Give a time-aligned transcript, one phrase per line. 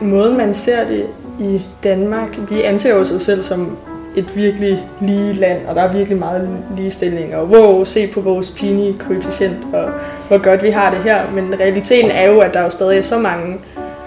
[0.00, 1.06] måden man ser det
[1.40, 3.76] i Danmark, vi anser os selv som
[4.16, 8.50] et virkelig lige land, og der er virkelig meget ligestilling, og wow, se på vores
[8.50, 9.90] Gini-koefficient, og
[10.28, 11.18] hvor godt vi har det her.
[11.34, 13.58] Men realiteten er jo, at der er jo stadig så mange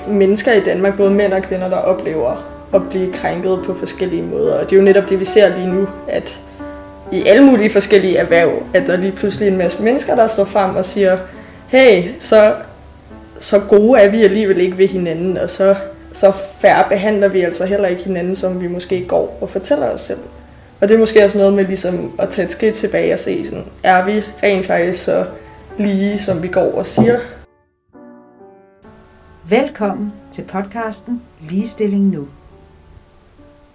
[0.08, 4.54] mennesker i Danmark, både mænd og kvinder, der oplever at blive krænket på forskellige måder.
[4.60, 6.40] Og det er jo netop det, vi ser lige nu, at
[7.12, 10.46] i alle mulige forskellige erhverv, at der lige pludselig er en masse mennesker, der står
[10.46, 11.18] frem og siger,
[11.68, 12.54] hey, så,
[13.42, 15.76] så gode er vi alligevel ikke ved hinanden, og så,
[16.14, 20.02] så færre behandler vi altså heller ikke hinanden, som vi måske går og fortæller os
[20.02, 20.20] selv.
[20.82, 23.46] Og det er måske også noget med ligesom at tage et skridt tilbage og se,
[23.46, 25.26] sådan, er vi rent faktisk så
[25.78, 27.20] lige, som vi går og siger.
[29.50, 32.28] Velkommen til podcasten Ligestilling Nu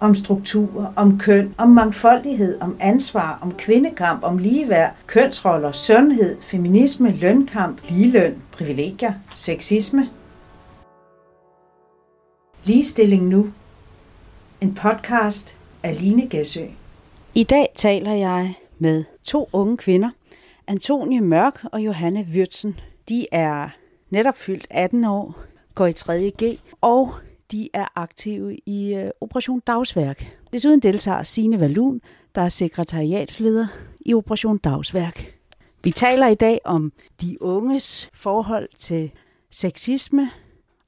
[0.00, 7.12] om struktur, om køn, om mangfoldighed, om ansvar, om kvindekamp, om ligeværd, kønsroller, sundhed, feminisme,
[7.12, 10.08] lønkamp, ligeløn, privilegier, sexisme.
[12.64, 13.52] Ligestilling nu.
[14.60, 16.64] En podcast af Line Gæsø.
[17.34, 20.10] I dag taler jeg med to unge kvinder,
[20.66, 22.80] Antonie Mørk og Johanne Würtsen.
[23.08, 23.68] De er
[24.10, 25.38] netop fyldt 18 år,
[25.74, 26.32] går i 3.
[26.42, 27.14] G, og
[27.52, 30.36] de er aktive i øh, Operation Dagsværk.
[30.52, 32.00] Desuden deltager Sine Valun,
[32.34, 33.66] der er sekretariatsleder
[34.00, 35.34] i Operation Dagsværk.
[35.84, 39.10] Vi taler i dag om de unges forhold til
[39.50, 40.30] sexisme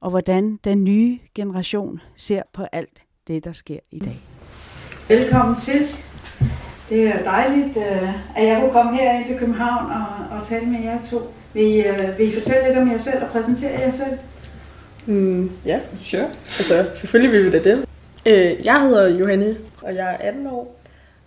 [0.00, 4.20] og hvordan den nye generation ser på alt det, der sker i dag.
[5.08, 5.88] Velkommen til.
[6.88, 10.66] Det er dejligt, øh, at jeg kunne komme her ind til København og, og tale
[10.66, 11.18] med jer to.
[11.54, 14.18] Vil, I, øh, vil I fortælle lidt om jer selv og præsentere jer selv?
[15.08, 16.30] Mm, ja, sure.
[16.58, 17.84] Altså, selvfølgelig vil vi da det.
[18.26, 20.76] Øh, jeg hedder Johanne, og jeg er 18 år,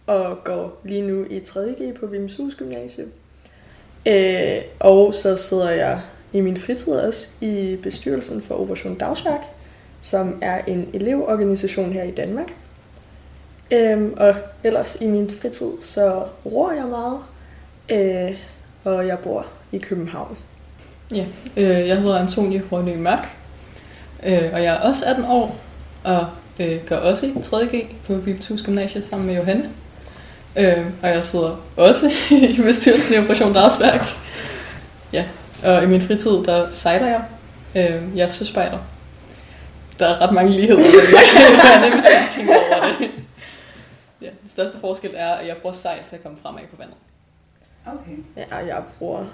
[0.08, 3.08] og går lige nu i 3.G på Vimshus Gymnasium.
[4.06, 6.02] Øh, og så sidder jeg
[6.34, 9.42] i min fritid også i bestyrelsen for Operation Dagsværk,
[10.02, 12.54] som er en elevorganisation her i Danmark.
[13.72, 17.20] Øhm, og ellers i min fritid, så ror jeg meget,
[17.90, 18.38] øh,
[18.84, 20.38] og jeg bor i København.
[21.12, 21.26] Ja,
[21.58, 23.41] øh, jeg hedder Antonie Rønø Mørk,
[24.26, 25.60] Øh, og jeg er også 18 år,
[26.04, 26.28] og
[26.60, 29.70] øh, går også i 3.G på Viltus Gymnasiet sammen med Johanne.
[30.56, 34.02] Øh, og jeg sidder også i bestyrelsen i Operation Dagsværk.
[35.14, 35.26] Ja,
[35.64, 37.22] og i min fritid, der sejler jeg.
[37.76, 38.78] Øh, jeg er søspejder.
[40.00, 43.12] Der er ret mange ligheder, men jeg er nemlig skal tænke over det.
[44.22, 46.96] Ja, den største forskel er, at jeg bruger sejl til at komme fremad på vandet.
[47.86, 48.46] Okay.
[48.52, 49.26] Ja, jeg bruger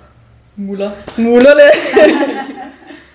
[0.56, 0.92] muller.
[1.18, 1.62] Mullerne.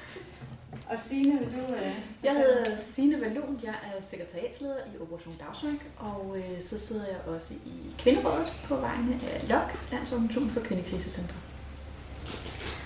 [0.93, 1.75] Og Signe, vil du...
[1.75, 1.81] Uh,
[2.25, 7.35] jeg hedder Signe Valun, jeg er sekretariatsleder i Operation Dagsværk, og uh, så sidder jeg
[7.35, 11.35] også i Kvinderådet på vegne af LOK, Landsorganisation for Kvindekrisecentre.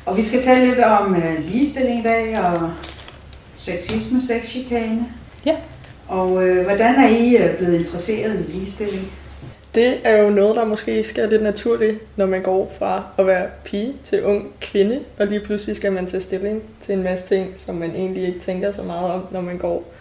[0.06, 2.72] Og vi skal tale lidt om uh, ligestilling i dag, og
[3.56, 5.06] sexisme, sexchikane.
[5.46, 5.56] Ja.
[6.08, 9.12] Og uh, hvordan er I blevet interesseret i ligestilling?
[9.76, 13.46] Det er jo noget, der måske sker lidt naturligt, når man går fra at være
[13.64, 17.52] pige til ung kvinde, og lige pludselig skal man tage stilling til en masse ting,
[17.56, 19.92] som man egentlig ikke tænker så meget om, når man går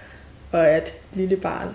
[0.51, 1.67] og er et lille barn.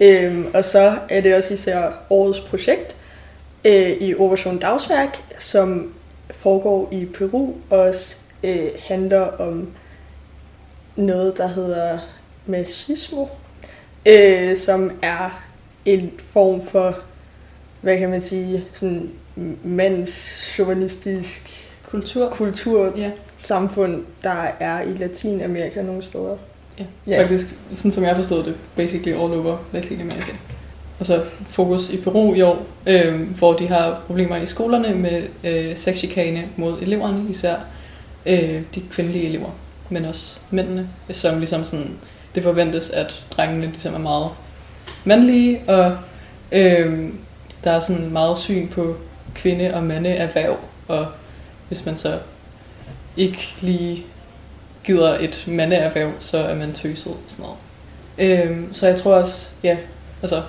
[0.00, 2.96] Øhm, og så er det også især årets projekt
[3.64, 5.94] øh, i Operation Dagsværk, som
[6.30, 9.68] foregår i Peru, og også øh, handler om
[10.96, 11.98] noget, der hedder
[12.46, 13.26] machismo,
[14.06, 15.44] øh, som er
[15.84, 16.98] en form for
[17.80, 19.10] hvad kan man sige, sådan
[19.64, 23.10] mandsjournalistisk kultur, kultur ja.
[23.36, 26.36] samfund, der er i Latinamerika nogle steder.
[26.78, 27.22] Ja, ja.
[27.22, 27.46] faktisk,
[27.76, 30.32] sådan som jeg forstod det, basically all over Latinamerika.
[31.00, 35.22] Og så fokus i Peru i år, øh, hvor de har problemer i skolerne med
[35.44, 37.56] øh, sexchikane mod eleverne, især
[38.26, 39.50] øh, de kvindelige elever,
[39.88, 41.90] men også mændene, som ligesom sådan,
[42.34, 44.30] det forventes, at drengene ligesom er meget
[45.04, 45.96] mandlige, og
[46.52, 47.08] øh,
[47.64, 48.96] der er sådan meget syn på
[49.34, 50.56] kvinde- og erhverv,
[50.88, 51.06] og
[51.68, 52.18] hvis man så
[53.16, 54.06] ikke lige
[54.84, 57.58] gider et mandeerhverv, så er man tøset og sådan noget.
[58.18, 59.76] Øhm, så jeg tror også, ja,
[60.22, 60.42] altså,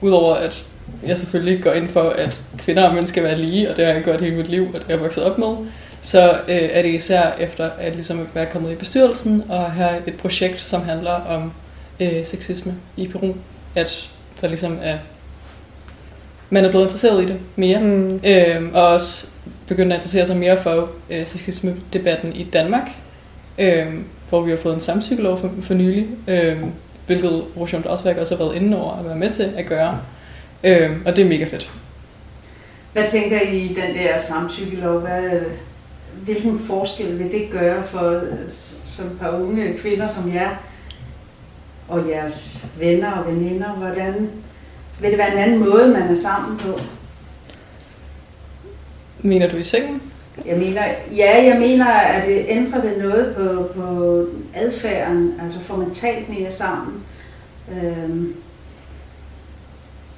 [0.00, 0.64] udover at
[1.06, 3.92] jeg selvfølgelig går ind for, at kvinder og mænd skal være lige, og det har
[3.92, 5.56] jeg gjort hele mit liv, og det har jeg vokset op med,
[6.02, 10.14] så øh, er det især efter at ligesom være kommet i bestyrelsen og have et
[10.14, 11.52] projekt, som handler om
[12.00, 13.34] øh, sexisme i Peru,
[13.74, 14.10] at
[14.40, 14.98] der ligesom er
[16.50, 17.80] man er blevet interesseret i det mere.
[17.80, 18.20] Mm.
[18.24, 19.28] Øhm, og også
[19.68, 22.88] begyndt at interessere sig mere for øh, sexisme-debatten i Danmark,
[23.58, 26.72] øhm, hvor vi har fået en samtykkelov for, for nylig, øhm,
[27.06, 30.00] hvilket Operation Dagsværk også har været inde over at være med til at gøre.
[30.64, 31.70] Øhm, og det er mega fedt.
[32.92, 35.00] Hvad tænker I i den der samtykkelov?
[35.00, 35.40] Hvad,
[36.24, 38.20] hvilken forskel vil det gøre for
[38.84, 40.50] som par unge kvinder som jer,
[41.88, 43.72] og jeres venner og veninder?
[43.72, 44.30] Hvordan
[45.00, 46.78] vil det være en anden måde, man er sammen på?
[49.20, 50.02] Mener du i sengen?
[50.46, 50.82] Jeg mener,
[51.16, 56.28] ja, jeg mener, at det ændrer det noget på, på adfærden, altså får man talt
[56.28, 57.02] mere sammen.
[57.72, 58.34] Øhm.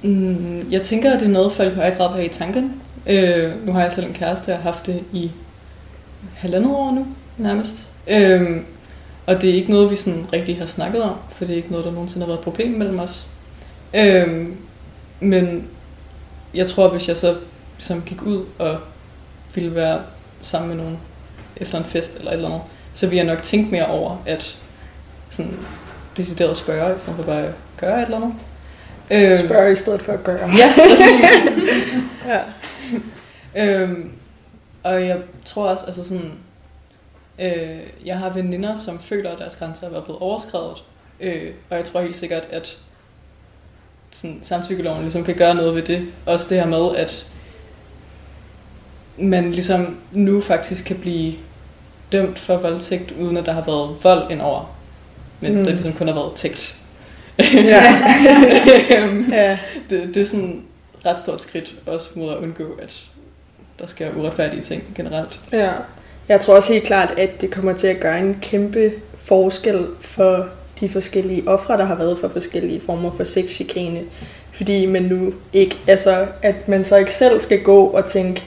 [0.03, 2.81] Mm, jeg tænker, at det er noget, folk har grad have i tanken.
[3.07, 5.31] Øh, nu har jeg selv en kæreste, jeg har haft det i
[6.35, 7.89] halvandet år nu, nærmest.
[8.07, 8.61] Øh,
[9.25, 11.71] og det er ikke noget, vi sådan rigtig har snakket om, for det er ikke
[11.71, 13.27] noget, der nogensinde har været et problem mellem os.
[13.93, 14.47] Øh,
[15.19, 15.67] men
[16.53, 17.37] jeg tror, hvis jeg så
[17.77, 18.77] ligesom gik ud og
[19.55, 20.01] ville være
[20.41, 20.99] sammen med nogen
[21.57, 22.61] efter en fest eller et eller andet,
[22.93, 24.57] så ville jeg nok tænke mere over, at
[25.29, 25.57] sådan
[26.17, 28.33] decideret spørge, i stedet for bare at gøre et eller andet.
[29.11, 30.49] Øh, spørge i stedet for at gøre.
[30.49, 31.49] Ja, præcis.
[32.31, 32.41] ja.
[33.81, 34.11] øhm,
[34.83, 36.31] og jeg tror også, altså sådan,
[37.39, 40.83] øh, jeg har veninder, som føler, at deres grænser er blevet overskrevet.
[41.19, 42.77] Øh, og jeg tror helt sikkert, at
[44.11, 46.07] sådan, samtykkeloven ligesom kan gøre noget ved det.
[46.25, 47.31] Også det her med, at
[49.17, 51.33] man ligesom nu faktisk kan blive
[52.11, 54.75] dømt for voldtægt, uden at der har været vold indover.
[55.39, 55.63] Men mm.
[55.63, 56.77] der ligesom kun har været tægt.
[57.39, 57.43] Ja.
[59.31, 59.59] ja.
[59.89, 60.63] det, det er sådan
[60.99, 63.05] et ret stort skridt også mod at undgå, at
[63.79, 65.39] der sker uretfærdige ting generelt.
[65.51, 65.71] Ja.
[66.29, 70.49] Jeg tror også helt klart, at det kommer til at gøre en kæmpe forskel for
[70.79, 74.01] de forskellige ofre, der har været for forskellige former for sexchikane.
[74.51, 78.43] Fordi man nu ikke, altså, at man så ikke selv skal gå og tænke,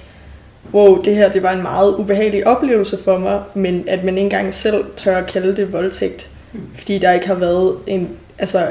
[0.73, 4.25] wow, det her det var en meget ubehagelig oplevelse for mig, men at man ikke
[4.25, 6.61] engang selv tør at kalde det voldtægt, mm.
[6.77, 8.09] fordi der ikke har været en
[8.39, 8.67] altså,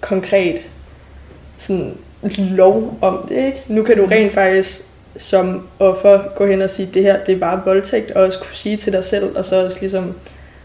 [0.00, 0.60] konkret
[1.58, 1.96] sådan,
[2.36, 3.36] lov om det.
[3.46, 3.62] Ikke?
[3.68, 4.08] Nu kan du mm.
[4.10, 4.82] rent faktisk
[5.16, 8.54] som offer gå hen og sige, det her det er bare voldtægt, og også kunne
[8.54, 10.14] sige til dig selv, og så også ligesom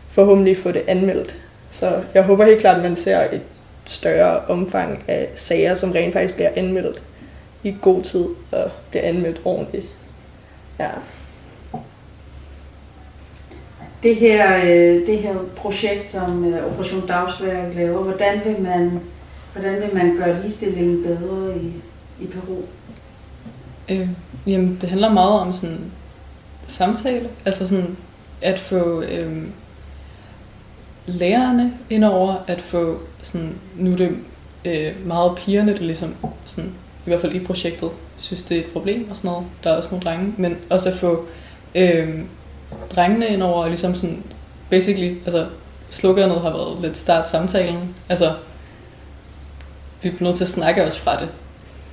[0.10, 1.36] forhåbentlig få det anmeldt.
[1.74, 3.42] Så jeg håber helt klart, at man ser et
[3.86, 7.04] større omfang af sager, som rent faktisk bliver anmeldt
[7.64, 9.86] i god tid og bliver anmeldt ordentligt.
[10.80, 10.90] Ja.
[14.04, 19.00] Det her, øh, det her projekt, som øh, Operation Dagsværk laver, hvordan vil man,
[19.54, 21.74] hvordan vil man gøre ligestillingen bedre i,
[22.24, 22.58] i Peru?
[23.90, 24.10] Øh,
[24.48, 25.92] jamen, det handler meget om sådan
[26.68, 27.98] samtale, altså sådan
[28.42, 29.44] at få øh,
[31.06, 34.18] lærerne indover, at få sådan, nu er det
[34.66, 36.16] øh, meget pigerne, der ligesom
[36.46, 36.72] sådan,
[37.06, 39.46] i hvert fald i projektet, synes, det er et problem og sådan noget.
[39.64, 41.26] Der er også nogle drenge, men også at få
[41.76, 42.20] øh,
[42.96, 44.24] drengene ind over, og ligesom sådan,
[44.70, 45.48] basically, altså,
[45.90, 47.96] slukkernet har været lidt start samtalen.
[48.10, 48.32] Altså,
[50.02, 51.30] vi bliver nødt til at snakke os fra det.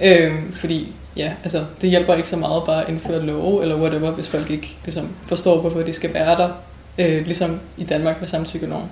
[0.00, 4.10] Øh, fordi, ja, altså, det hjælper ikke så meget bare at indføre love eller whatever,
[4.10, 6.50] hvis folk ikke ligesom, forstår, hvorfor de skal være der.
[7.00, 8.88] Øh, ligesom i Danmark med samtykkeloven.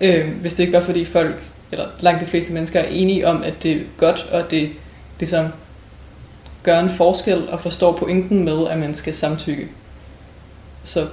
[0.00, 1.42] Øh, hvis det ikke var, fordi folk,
[1.72, 4.70] eller langt de fleste mennesker, er enige om, at det er godt, og det
[5.18, 5.46] ligesom
[6.62, 9.68] gør en forskel og forstår pointen med, at man skal samtykke,
[10.84, 11.06] så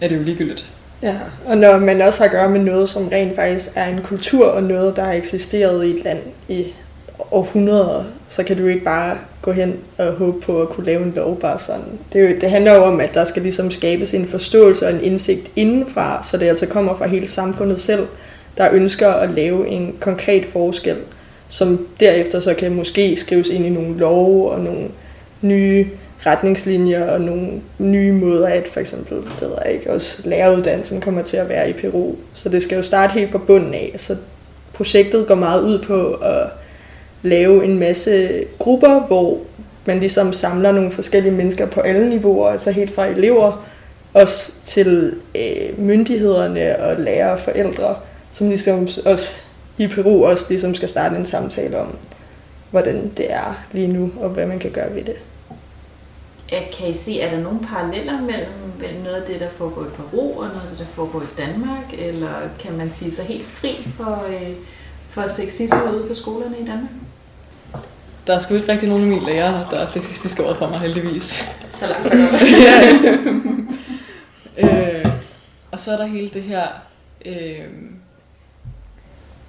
[0.00, 0.72] er det jo ligegyldigt.
[1.02, 1.16] Ja,
[1.46, 4.46] og når man også har at gøre med noget, som rent faktisk er en kultur
[4.46, 6.66] og noget, der har eksisteret i et land i
[7.30, 11.12] århundreder, så kan du ikke bare gå hen og håbe på at kunne lave en
[11.16, 11.98] lov bare sådan.
[12.12, 14.92] Det, er jo, det handler jo om, at der skal ligesom skabes en forståelse og
[14.92, 18.06] en indsigt indenfra, så det altså kommer fra hele samfundet selv,
[18.58, 20.96] der ønsker at lave en konkret forskel
[21.52, 24.88] som derefter så kan måske skrives ind i nogle love og nogle
[25.40, 25.86] nye
[26.26, 27.48] retningslinjer og nogle
[27.78, 31.70] nye måder at for eksempel, det ved jeg ikke, også læreruddannelsen kommer til at være
[31.70, 32.14] i Peru.
[32.32, 33.94] Så det skal jo starte helt fra bunden af.
[33.96, 34.16] Så
[34.72, 36.48] projektet går meget ud på at
[37.22, 39.38] lave en masse grupper, hvor
[39.86, 43.64] man ligesom samler nogle forskellige mennesker på alle niveauer, altså helt fra elever,
[44.14, 47.96] også til øh, myndighederne og lærere og forældre,
[48.30, 49.40] som ligesom også
[49.78, 51.96] i Peru også ligesom skal starte en samtale om,
[52.70, 55.16] hvordan det er lige nu, og hvad man kan gøre ved det.
[56.78, 59.88] Kan I se, er der nogle paralleller mellem, mellem noget af det, der foregår i
[59.96, 61.84] Peru, og noget af det, der foregår i Danmark?
[61.98, 64.50] Eller kan man sige sig helt fri for, øh,
[65.08, 66.90] for sexisme ude på skolerne i Danmark?
[68.26, 70.80] Der er sgu ikke rigtig nogen af mine lærere, der er sexistiske over for mig,
[70.80, 71.54] heldigvis.
[71.72, 72.42] Så langt så godt.
[74.58, 74.98] ja.
[74.98, 75.06] øh,
[75.70, 76.66] og så er der hele det her...
[77.24, 77.64] Øh,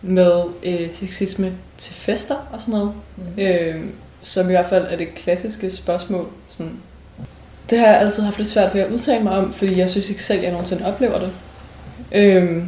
[0.03, 2.92] med øh, sexisme til fester og sådan noget.
[3.18, 3.42] Mm.
[3.42, 3.82] Øh,
[4.22, 6.27] som i hvert fald er det klassiske spørgsmål.
[6.50, 6.77] Sådan.
[7.70, 10.10] Det har jeg altid haft lidt svært ved at udtale mig om, fordi jeg synes
[10.10, 11.32] ikke selv, jeg nogensinde oplever det.
[12.12, 12.63] Øh,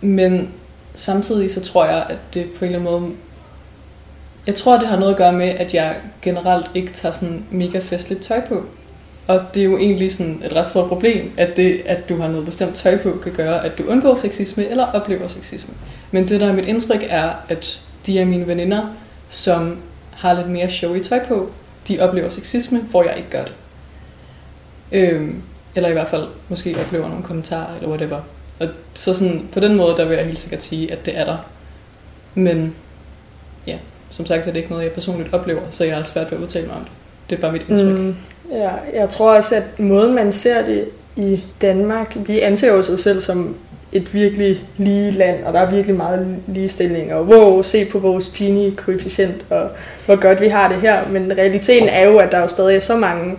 [0.00, 0.52] men
[0.94, 3.16] samtidig så tror jeg, at det på en eller anden måde...
[4.46, 7.78] Jeg tror, det har noget at gøre med, at jeg generelt ikke tager sådan mega
[7.78, 8.64] festligt tøj på.
[9.26, 12.28] Og det er jo egentlig sådan et ret stort problem, at det, at du har
[12.28, 15.74] noget bestemt tøj på, kan gøre, at du undgår sexisme eller oplever sexisme.
[16.10, 18.82] Men det, der er mit indtryk, er, at de af mine veninder,
[19.28, 19.78] som
[20.10, 21.50] har lidt mere showy tøj på,
[21.88, 23.52] de oplever sexisme, hvor jeg ikke gør det.
[24.92, 25.42] Øhm,
[25.74, 28.20] eller i hvert fald måske oplever nogle kommentarer eller whatever.
[28.60, 31.24] Og så sådan, på den måde, der vil jeg helt sikkert sige, at det er
[31.24, 31.36] der.
[32.34, 32.74] Men
[34.16, 36.42] som sagt er det ikke noget, jeg personligt oplever, så jeg er svært ved at
[36.44, 36.90] udtale mig om det.
[37.30, 37.98] Det er bare mit indtryk.
[37.98, 38.14] Mm,
[38.50, 42.90] ja, jeg tror også, at måden man ser det i Danmark, vi anser jo os
[42.96, 43.56] selv som
[43.92, 48.28] et virkelig lige land, og der er virkelig meget ligestilling, og wow, se på vores
[48.28, 49.68] Gini-koefficient, og
[50.06, 51.08] hvor godt vi har det her.
[51.08, 53.36] Men realiteten er jo, at der er jo stadig så mange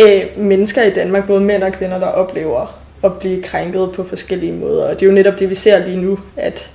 [0.00, 4.52] øh, mennesker i Danmark, både mænd og kvinder, der oplever at blive krænket på forskellige
[4.52, 4.88] måder.
[4.88, 6.70] Og det er jo netop det, vi ser lige nu, at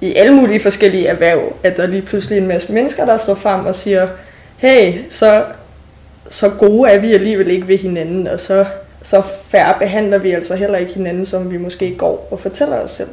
[0.00, 3.34] i alle mulige forskellige erhverv, at der lige pludselig er en masse mennesker, der står
[3.34, 4.08] frem og siger,
[4.56, 5.44] hey, så,
[6.30, 8.64] så gode er vi alligevel ikke ved hinanden, og så,
[9.02, 12.90] så færre behandler vi altså heller ikke hinanden, som vi måske går og fortæller os
[12.90, 13.08] selv.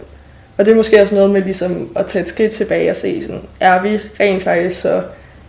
[0.57, 3.21] Og det er måske også noget med ligesom at tage et skridt tilbage og se,
[3.21, 5.01] sådan, er vi rent faktisk så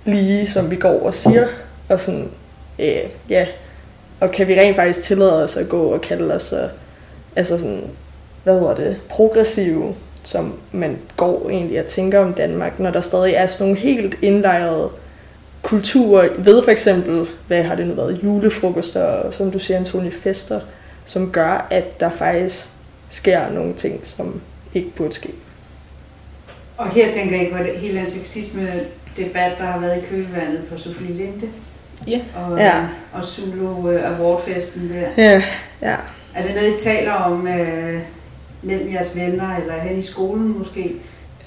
[0.04, 1.46] lige, som vi går og siger,
[1.88, 2.28] og sådan,
[2.78, 3.00] øh,
[3.30, 3.46] ja,
[4.20, 6.68] og kan vi rent faktisk tillade os at gå og kalde os, så,
[7.36, 7.82] altså sådan,
[8.44, 9.94] hvad hedder det, progressive,
[10.26, 14.18] som man går egentlig og tænker om Danmark, når der stadig er sådan nogle helt
[14.22, 14.90] indlejrede
[15.62, 20.60] kulturer, ved for eksempel, hvad har det nu været, julefrokoster, som du siger, Antoni, fester,
[21.04, 22.68] som gør, at der faktisk
[23.08, 24.40] sker nogle ting, som
[24.74, 25.28] ikke burde ske.
[26.76, 30.78] Og her tænker jeg på det hele den sexisme-debat, der har været i kølvandet på
[30.78, 31.48] Sofie Linde.
[32.06, 32.20] Ja.
[32.36, 32.84] Og, ja.
[33.12, 35.24] og Zulu uh, Award-festen der.
[35.24, 35.42] Ja,
[35.82, 35.96] ja.
[36.34, 38.00] Er det noget, I taler om uh,
[38.66, 40.92] mellem jeres venner, eller hen i skolen måske?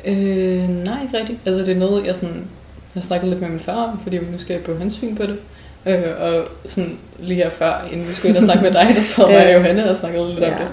[0.05, 1.39] Øh, nej, ikke rigtigt.
[1.45, 2.47] Altså det er noget, jeg sådan
[2.95, 5.37] jeg snakkede lidt med min far om, fordi nu skal jeg på hensyn på det.
[5.85, 9.01] Øh, og sådan lige her før, inden vi skulle ind og snakke med dig, der
[9.01, 10.51] sad mig og Johanne og snakkede lidt ja.
[10.51, 10.67] om det.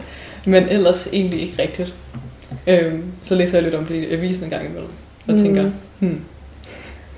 [0.47, 1.95] Men ellers egentlig ikke rigtigt.
[2.67, 4.91] Øh, så læser jeg lidt om det i avisen en gang imellem,
[5.27, 5.39] og mm.
[5.39, 6.21] tænker, hmm.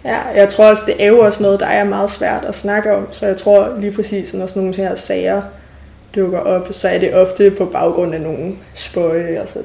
[0.04, 2.94] Ja, jeg tror også, det er jo også noget, der er meget svært at snakke
[2.94, 5.42] om, så jeg tror lige præcis, når sådan nogle her sager
[6.14, 9.62] dukker op, så er det ofte på baggrund af nogle spøje, og så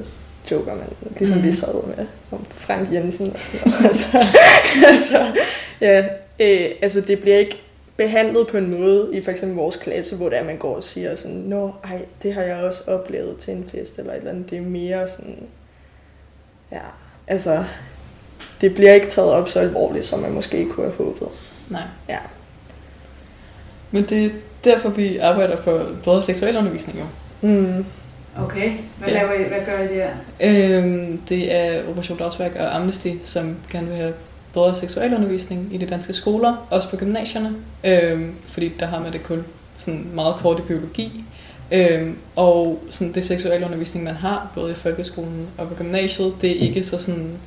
[0.50, 0.86] joker man,
[1.18, 1.44] ligesom mm.
[1.44, 3.84] vi sad med om Frank Jensen og sådan noget.
[3.88, 4.18] altså,
[4.86, 5.26] altså,
[5.80, 6.04] ja,
[6.40, 7.60] øh, altså det bliver ikke
[7.96, 10.82] behandlet på en måde i for eksempel vores klasse, hvor det er, man går og
[10.82, 14.30] siger sådan, nå, ej, det har jeg også oplevet til en fest, eller et eller
[14.30, 14.50] andet.
[14.50, 15.38] Det er mere sådan,
[16.72, 16.80] ja,
[17.26, 17.64] altså,
[18.60, 21.28] det bliver ikke taget op så alvorligt, som man måske kunne have håbet.
[21.68, 21.82] Nej.
[22.08, 22.18] Ja.
[23.90, 24.32] Men det
[24.64, 27.04] derfor, vi arbejder for bedre seksualundervisning jo.
[27.48, 27.84] Mm.
[28.38, 29.14] Okay, hvad, ja.
[29.14, 30.08] laver I, hvad gør I der?
[30.40, 34.14] Øhm, det er Operation Dagsværk og Amnesty, som gerne vil have
[34.54, 37.54] bedre seksualundervisning i de danske skoler, også på gymnasierne,
[37.84, 39.44] øhm, fordi der har man det kun
[39.76, 41.24] sådan meget kort i biologi.
[41.72, 46.60] Øhm, og sådan det seksualundervisning, man har, både i folkeskolen og på gymnasiet, det er
[46.60, 47.38] ikke så sådan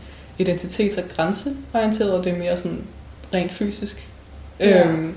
[0.42, 2.84] identitets- og grænseorienteret, det er mere sådan
[3.34, 4.10] rent fysisk.
[4.60, 4.88] Ja.
[4.88, 5.16] Øhm,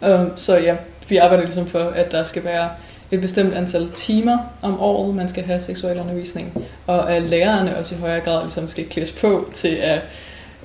[0.00, 0.76] og, så ja,
[1.08, 2.68] vi arbejder ligesom for, at der skal være
[3.10, 7.94] et bestemt antal timer om året, man skal have seksuel undervisning, og at lærerne også
[7.94, 10.00] i højere grad ligesom skal klædes på til at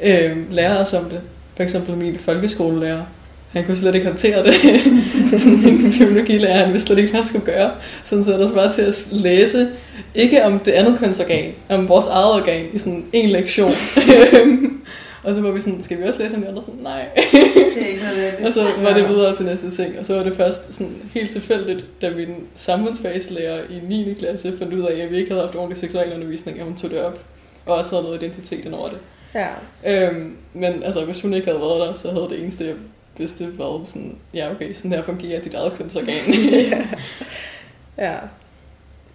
[0.02, 1.22] øh, lære os om det.
[1.56, 3.04] For eksempel min folkeskolelærer,
[3.52, 4.56] han kunne slet ikke håndtere det.
[5.42, 7.72] sådan en biologilærer, han vidste slet ikke, hvad han skulle gøre.
[8.04, 9.68] Sådan så er der bare til at læse,
[10.16, 13.74] ikke om det andet kønsorgan, om vores eget organ i sådan en lektion.
[14.34, 14.83] Øhm,
[15.24, 16.62] og så var vi sådan, skal vi også læse om det andre?
[16.62, 17.10] Sådan, nej.
[17.16, 20.00] det er ikke noget og så var det videre til næste ting.
[20.00, 24.14] Og så var det først sådan helt tilfældigt, da min samfundsfagslærer i 9.
[24.20, 27.02] klasse fandt ud af, at vi ikke havde haft ordentlig seksualundervisning, at hun tog det
[27.02, 27.20] op.
[27.66, 28.98] Og også havde noget identitet over det.
[29.34, 29.48] Ja.
[29.86, 32.76] Øhm, men altså, hvis hun ikke havde været der, så havde det eneste, jeg
[33.18, 36.16] vidste, været sådan, ja okay, sådan her fungerer dit eget kønsorgan.
[36.72, 36.88] ja.
[38.06, 38.16] ja.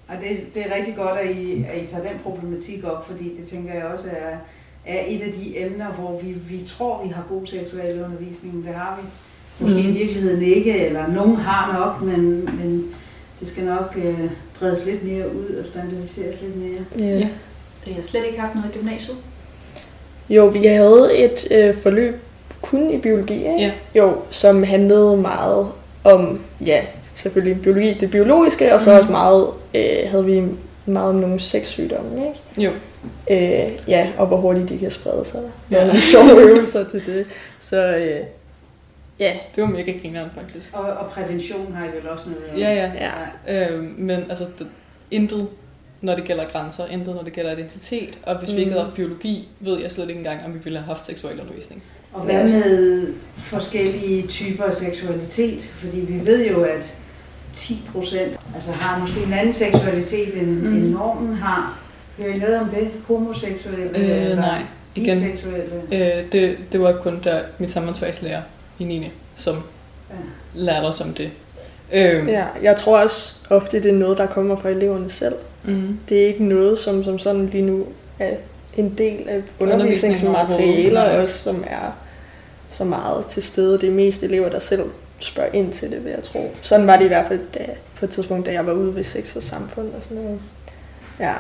[0.08, 3.34] Og det, det er rigtig godt, at I, at I tager den problematik op, fordi
[3.34, 4.36] det tænker jeg også er
[4.88, 8.64] er et af de emner, hvor vi, vi tror, vi har god seksuel undervisning.
[8.66, 9.08] Det har vi.
[9.60, 9.88] Måske mm.
[9.88, 12.94] i virkeligheden ikke, eller nogen har nok, men, men
[13.40, 17.08] det skal nok øh, bredes lidt mere ud og standardiseres lidt mere.
[17.08, 17.28] Ja.
[17.84, 19.16] Det har slet ikke haft noget i gymnasiet?
[20.30, 22.14] Jo, vi havde et øh, forløb
[22.62, 23.58] kun i biologi, ikke?
[23.58, 23.72] Ja.
[23.94, 25.66] Jo, som handlede meget
[26.04, 26.80] om, ja,
[27.14, 28.98] selvfølgelig biologi, det biologiske, og så mm.
[28.98, 30.42] også meget, øh, havde vi
[30.86, 32.64] meget om nogle sexsygdomme, ikke?
[32.64, 32.70] Jo.
[33.30, 35.40] Øh, ja, og hvor hurtigt de kan sprede sig.
[35.70, 37.26] Der er nogle sjove øvelser til det.
[37.58, 38.20] Så øh,
[39.18, 39.32] ja.
[39.54, 40.70] Det var mega grineren faktisk.
[40.72, 42.92] Og, og prævention har I vel også noget Ja, ja.
[43.46, 43.70] ja.
[43.70, 44.66] Øh, men altså, det,
[45.10, 45.48] intet
[46.00, 48.18] når det gælder grænser, intet når det gælder identitet.
[48.22, 48.56] Og hvis mm.
[48.56, 48.88] vi ikke havde mm.
[48.88, 51.82] haft biologi, ved jeg slet ikke engang, om vi ville have haft seksuel undervisning.
[52.12, 55.62] Og hvad med forskellige typer af seksualitet?
[55.62, 56.98] Fordi vi ved jo, at
[57.54, 60.76] 10 procent altså har måske en anden seksualitet, end, mm.
[60.76, 61.78] end normen har.
[62.18, 62.90] Hører I noget om det?
[63.06, 63.98] Homoseksuelle?
[63.98, 64.62] Øh, nej,
[64.94, 65.16] igen.
[65.92, 68.42] Øh, det, det var kun der min samfundsfagslærer
[68.78, 69.10] i 9.
[69.36, 69.56] som
[70.10, 70.14] ja.
[70.54, 71.30] lærte os om det.
[71.92, 72.28] Øh.
[72.28, 75.34] Ja, jeg tror også ofte, det er noget, der kommer fra eleverne selv.
[75.64, 75.98] Mm.
[76.08, 77.86] Det er ikke noget, som, som sådan lige nu
[78.18, 78.34] er
[78.76, 81.96] en del af undervisningsmaterialer også, som er
[82.70, 83.80] så meget til stede.
[83.80, 84.82] Det er mest elever, der selv
[85.20, 86.54] spørger ind til det, vil jeg tro.
[86.62, 87.66] Sådan var det i hvert fald da,
[87.98, 90.40] på et tidspunkt, da jeg var ude ved sex og samfund og sådan noget.
[91.20, 91.34] Ja,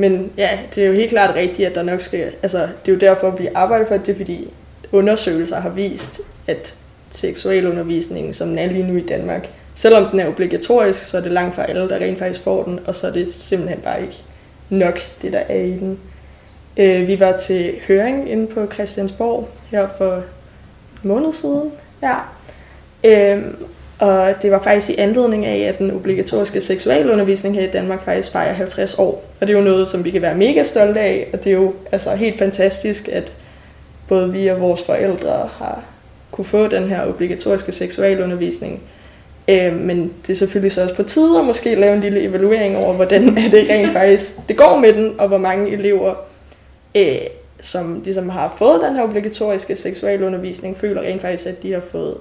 [0.00, 2.32] men ja, det er jo helt klart rigtigt, at der nok skal...
[2.42, 4.50] Altså, det er jo derfor, vi arbejder for det, fordi
[4.92, 6.74] undersøgelser har vist, at
[7.10, 11.32] seksualundervisningen, som den er lige nu i Danmark, selvom den er obligatorisk, så er det
[11.32, 14.22] langt fra alle, der rent faktisk får den, og så er det simpelthen bare ikke
[14.70, 15.98] nok, det der er i den.
[16.76, 20.22] Øh, vi var til høring inde på Christiansborg her for en
[21.02, 21.72] måned siden.
[22.02, 22.14] Ja.
[23.04, 23.42] Øh,
[24.00, 28.32] og det var faktisk i anledning af, at den obligatoriske seksualundervisning her i Danmark faktisk
[28.32, 29.24] fejrer 50 år.
[29.40, 31.56] Og det er jo noget, som vi kan være mega stolte af, og det er
[31.56, 33.32] jo altså helt fantastisk, at
[34.08, 35.82] både vi og vores forældre har
[36.30, 38.82] kunne få den her obligatoriske seksualundervisning.
[39.48, 42.76] Øh, men det er selvfølgelig så også på tide at måske lave en lille evaluering
[42.76, 46.14] over, hvordan er det rent faktisk det går med den, og hvor mange elever,
[46.94, 47.16] øh,
[47.62, 52.16] som ligesom har fået den her obligatoriske seksualundervisning, føler rent faktisk, at de har fået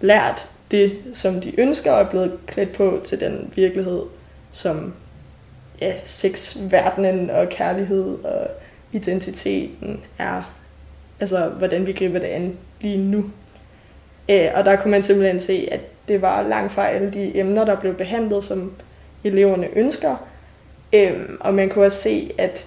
[0.00, 4.02] lært det, som de ønsker, og er blevet klædt på til den virkelighed,
[4.52, 4.94] som
[5.80, 8.46] ja, sexverdenen og kærlighed og
[8.92, 10.54] identiteten er.
[11.20, 13.30] Altså, hvordan vi griber det an lige nu.
[14.28, 17.64] Øh, og der kunne man simpelthen se, at det var langt fra alle de emner,
[17.64, 18.72] der blev behandlet, som
[19.24, 20.16] eleverne ønsker.
[20.92, 22.66] Øh, og man kunne også se, at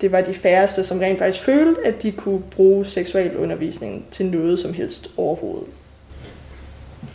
[0.00, 4.58] det var de færreste, som rent faktisk følte, at de kunne bruge seksualundervisningen til noget
[4.58, 5.68] som helst overhovedet.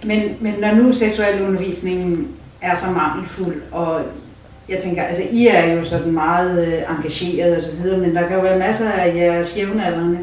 [0.04, 2.28] Men, men når nu seksualundervisningen
[2.62, 4.02] er så mangelfuld, og
[4.70, 8.28] jeg tænker, altså I er jo sådan meget øh, engageret og så videre, men der
[8.28, 10.20] kan jo være masser af jeres jævnaldrende,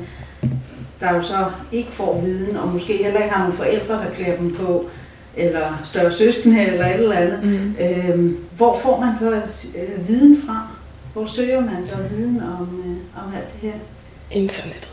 [1.01, 4.37] der jo så ikke får viden, og måske heller ikke har nogle forældre, der klæder
[4.37, 4.87] dem på,
[5.37, 7.41] eller større søskende eller et eller andet.
[7.43, 7.77] Mm.
[7.81, 10.69] Øhm, hvor får man så øh, viden fra?
[11.13, 13.79] Hvor søger man så viden om, øh, om alt det her?
[14.31, 14.91] Internettet.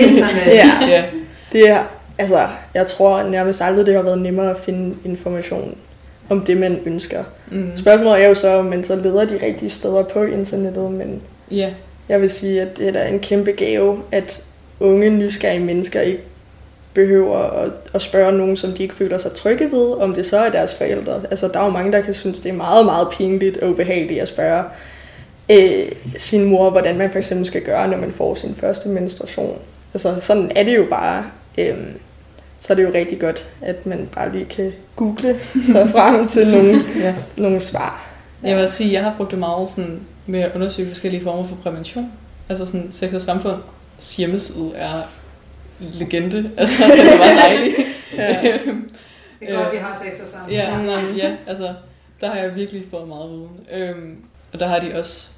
[0.00, 0.54] Internettet.
[0.62, 0.86] ja.
[0.86, 1.04] ja.
[1.52, 1.84] Det er
[2.20, 5.76] altså, jeg tror nærmest aldrig, det har været nemmere at finde information
[6.28, 7.24] om det, man ønsker.
[7.50, 7.76] Mm.
[7.76, 11.72] Spørgsmålet er jo så, om man så leder de rigtige steder på internettet, men yeah.
[12.08, 14.42] jeg vil sige, at det er da en kæmpe gave, at
[14.80, 16.22] unge, nysgerrige mennesker ikke
[16.94, 20.38] behøver at, at spørge nogen, som de ikke føler sig trygge ved, om det så
[20.38, 21.20] er deres forældre.
[21.30, 24.22] Altså, der er jo mange, der kan synes, det er meget, meget pinligt og ubehageligt
[24.22, 24.64] at spørge
[25.50, 29.58] øh, sin mor, hvordan man for eksempel skal gøre, når man får sin første menstruation.
[29.94, 31.24] Altså, sådan er det jo bare.
[31.58, 31.76] Øh,
[32.60, 35.40] så er det jo rigtig godt, at man bare lige kan google
[35.72, 37.14] sig frem til nogle, ja.
[37.36, 38.06] nogle svar.
[38.42, 38.48] Ja.
[38.48, 41.48] Jeg vil sige, at jeg har brugt det meget sådan, med at undersøge forskellige former
[41.48, 42.12] for prævention.
[42.48, 45.02] Altså sådan, Sex og Samfunds hjemmeside er
[45.80, 46.50] legende.
[46.56, 47.76] Altså, det er meget dejligt.
[48.16, 48.58] ja.
[49.40, 50.52] Det er godt, vi har sex og samfund.
[50.52, 51.74] Ja, nej, ja, altså,
[52.20, 53.48] der har jeg virkelig fået meget viden.
[53.72, 54.16] Øhm,
[54.52, 55.30] og der har de også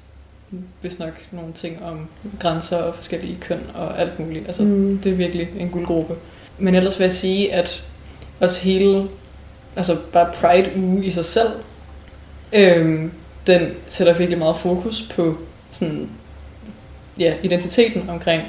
[0.81, 2.07] vist nok nogle ting om
[2.39, 4.45] grænser og forskellige køn og alt muligt.
[4.45, 4.97] Altså, mm.
[5.03, 6.15] det er virkelig en guldgruppe.
[6.57, 7.85] Men ellers vil jeg sige, at
[8.39, 9.07] også hele,
[9.75, 11.49] altså bare Pride-uge i sig selv,
[12.53, 13.11] øhm,
[13.47, 15.37] den sætter virkelig meget fokus på
[15.71, 16.09] sådan,
[17.19, 18.41] ja, identiteten omkring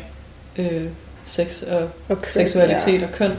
[0.58, 0.82] øh,
[1.24, 3.06] sex og, og køn, seksualitet ja.
[3.06, 3.30] og køn.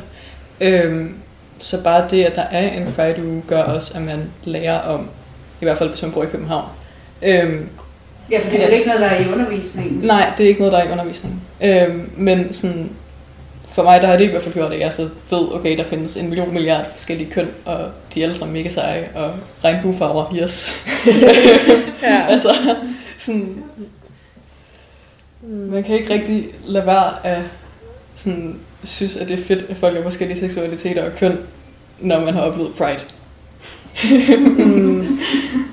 [0.61, 1.15] Øhm,
[1.59, 5.09] så bare det, at der er en Pride-uge, gør også, at man lærer om,
[5.61, 6.65] i hvert fald hvis man bor i København.
[7.21, 7.69] Øhm,
[8.31, 9.99] ja, for det er ja, ikke noget, der er i undervisningen.
[9.99, 11.41] Nej, det er ikke noget, der er i undervisningen.
[11.61, 12.91] Øhm, men sådan,
[13.75, 15.83] for mig der har det i hvert fald gjort, at jeg så ved, okay, der
[15.83, 19.33] findes en million milliard forskellige køn, og de er alle sammen mega seje, og
[19.63, 20.85] regnbuefarver, yes.
[22.03, 22.25] ja.
[22.31, 22.75] altså,
[23.17, 23.63] sådan,
[25.41, 27.41] man kan ikke rigtig lade være at
[28.15, 31.37] sådan, synes, at det er fedt, at folk er forskellige seksualiteter og køn,
[31.99, 33.01] når man har oplevet Pride.
[34.39, 35.07] mm.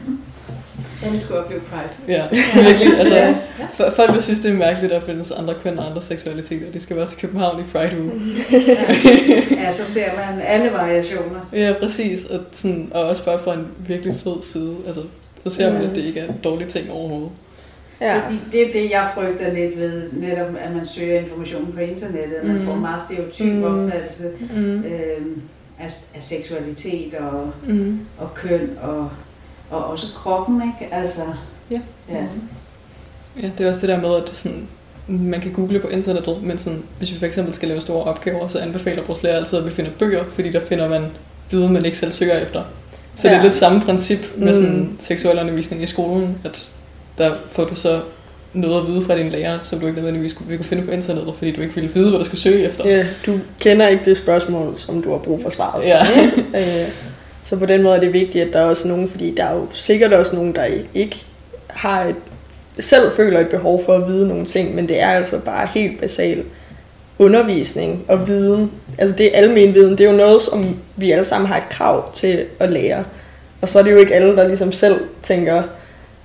[1.04, 2.12] Alle skulle opleve Pride.
[2.16, 2.28] Ja,
[2.68, 2.98] virkelig.
[2.98, 3.34] Altså, ja.
[3.74, 6.72] For, folk vil synes, det er mærkeligt, at der findes andre køn og andre seksualiteter.
[6.72, 8.12] De skal være til København i Pride uge.
[8.52, 9.62] ja.
[9.62, 11.40] ja, så ser man alle variationer.
[11.52, 12.24] Ja, præcis.
[12.24, 14.76] Og, sådan, og også bare fra en virkelig fed side.
[14.86, 15.02] Altså,
[15.46, 17.30] så ser man, at det ikke er en dårlig ting overhovedet.
[18.00, 18.20] Ja.
[18.24, 22.36] Fordi det er det, jeg frygter lidt ved, netop at man søger information på internettet,
[22.36, 22.64] at man mm.
[22.64, 23.64] får en meget stereotyp mm.
[23.64, 24.84] opfattelse mm.
[24.84, 25.42] øhm,
[25.78, 28.00] af, af seksualitet og, mm.
[28.18, 29.10] og køn og
[29.72, 30.94] og også kroppen, ikke?
[30.94, 31.20] Altså,
[31.70, 31.80] ja.
[32.10, 32.24] ja.
[33.42, 34.68] Ja, det er også det der med, at sådan,
[35.06, 38.48] man kan google på internettet, men sådan, hvis vi for eksempel skal lave store opgaver,
[38.48, 41.06] så anbefaler vores lærer altid, at vi finder bøger, fordi der finder man
[41.50, 42.62] viden, man ikke selv søger efter.
[43.14, 43.34] Så ja.
[43.34, 44.96] det er lidt samme princip med sådan mm.
[44.98, 46.68] seksuel undervisning i skolen, at
[47.18, 48.00] der får du så
[48.52, 51.34] noget at vide fra din lærer, som du ikke nødvendigvis vil kunne finde på internettet,
[51.38, 52.88] fordi du ikke ville vide, hvad du skal søge efter.
[52.88, 56.06] Ja, du kender ikke det spørgsmål, som du har brug for svaret ja.
[56.14, 56.44] til.
[56.60, 56.88] Øh,
[57.44, 59.54] så på den måde er det vigtigt, at der er også nogen, fordi der er
[59.54, 61.24] jo sikkert også nogen, der ikke
[61.68, 62.14] har et,
[62.78, 66.00] selv føler et behov for at vide nogle ting, men det er altså bare helt
[66.00, 66.44] basal
[67.18, 68.70] undervisning og viden.
[68.98, 71.68] Altså det er almen viden, det er jo noget, som vi alle sammen har et
[71.70, 73.04] krav til at lære.
[73.60, 75.62] Og så er det jo ikke alle, der ligesom selv tænker,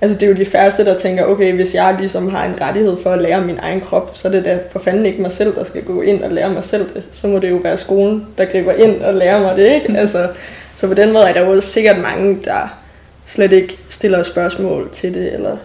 [0.00, 2.96] Altså det er jo de færreste, der tænker, okay, hvis jeg ligesom har en rettighed
[3.02, 5.54] for at lære min egen krop, så er det da for fanden ikke mig selv,
[5.54, 7.02] der skal gå ind og lære mig selv det.
[7.10, 9.98] Så må det jo være skolen, der griber ind og lærer mig det, ikke?
[9.98, 10.28] Altså,
[10.74, 12.78] så på den måde er der jo sikkert mange, der
[13.26, 15.56] slet ikke stiller spørgsmål til det, eller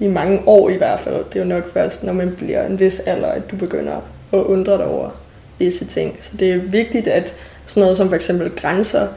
[0.00, 1.14] i mange år i hvert fald.
[1.32, 3.96] Det er jo nok først, når man bliver en vis alder, at du begynder
[4.32, 5.10] at undre dig over
[5.58, 6.18] visse ting.
[6.20, 7.34] Så det er vigtigt, at
[7.66, 9.08] sådan noget som for eksempel grænser,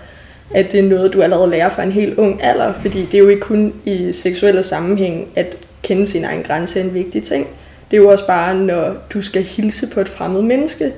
[0.55, 3.19] at det er noget, du allerede lærer fra en helt ung alder, fordi det er
[3.19, 7.47] jo ikke kun i seksuelle sammenhæng, at kende sin egen grænse er en vigtig ting.
[7.91, 10.91] Det er jo også bare, når du skal hilse på et fremmed menneske,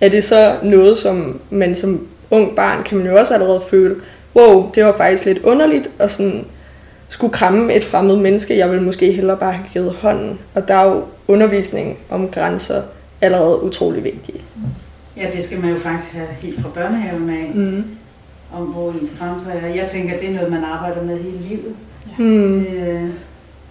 [0.00, 3.96] er det så noget, som man som ung barn kan man jo også allerede føle,
[4.36, 6.44] wow, det var faktisk lidt underligt, og sådan
[7.08, 10.38] skulle kramme et fremmed menneske, jeg ville måske hellere bare have givet hånden.
[10.54, 12.82] Og der er jo undervisning om grænser
[13.20, 14.34] allerede utrolig vigtig.
[15.16, 17.50] Ja, det skal man jo faktisk have helt fra børnehaven af.
[17.54, 17.84] Mm
[18.52, 19.66] om, hvor ens grænser er.
[19.66, 21.76] Jeg tænker, det er noget, man arbejder med hele livet.
[22.06, 22.24] Ja.
[22.24, 22.60] Mm.
[22.60, 23.10] Øh,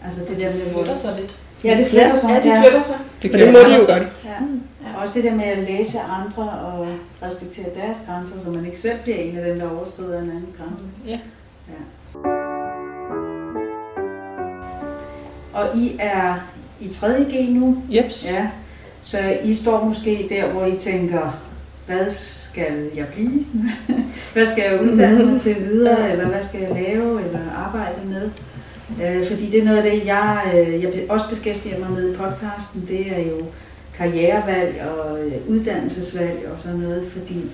[0.06, 0.74] altså det, det der med...
[0.74, 1.36] flytter sig lidt.
[1.64, 2.30] Ja, det flytter sig.
[2.30, 2.96] Ja, det flytter sig.
[3.24, 4.04] Det, det må de jo godt.
[4.26, 4.30] Ja.
[4.84, 5.02] Ja.
[5.02, 6.88] Også det der med at læse andre og
[7.24, 10.56] respektere deres grænser, så man ikke selv bliver en af dem, der overskrider en anden
[10.58, 10.86] grænse.
[11.08, 11.20] Ja.
[11.68, 12.30] ja.
[15.54, 16.36] Og I er
[16.80, 17.78] i 3.G nu?
[17.90, 18.32] Jeps.
[18.34, 18.50] Ja.
[19.02, 21.42] Så I står måske der, hvor I tænker,
[21.92, 23.46] hvad skal jeg blive?
[24.34, 26.12] hvad skal jeg uddanne mig til videre?
[26.12, 28.30] Eller hvad skal jeg lave eller arbejde med?
[29.04, 32.16] Øh, fordi det er noget af det, jeg, øh, jeg også beskæftiger mig med i
[32.16, 32.86] podcasten.
[32.88, 33.46] Det er jo
[33.98, 37.52] karrierevalg og øh, uddannelsesvalg og sådan noget, fordi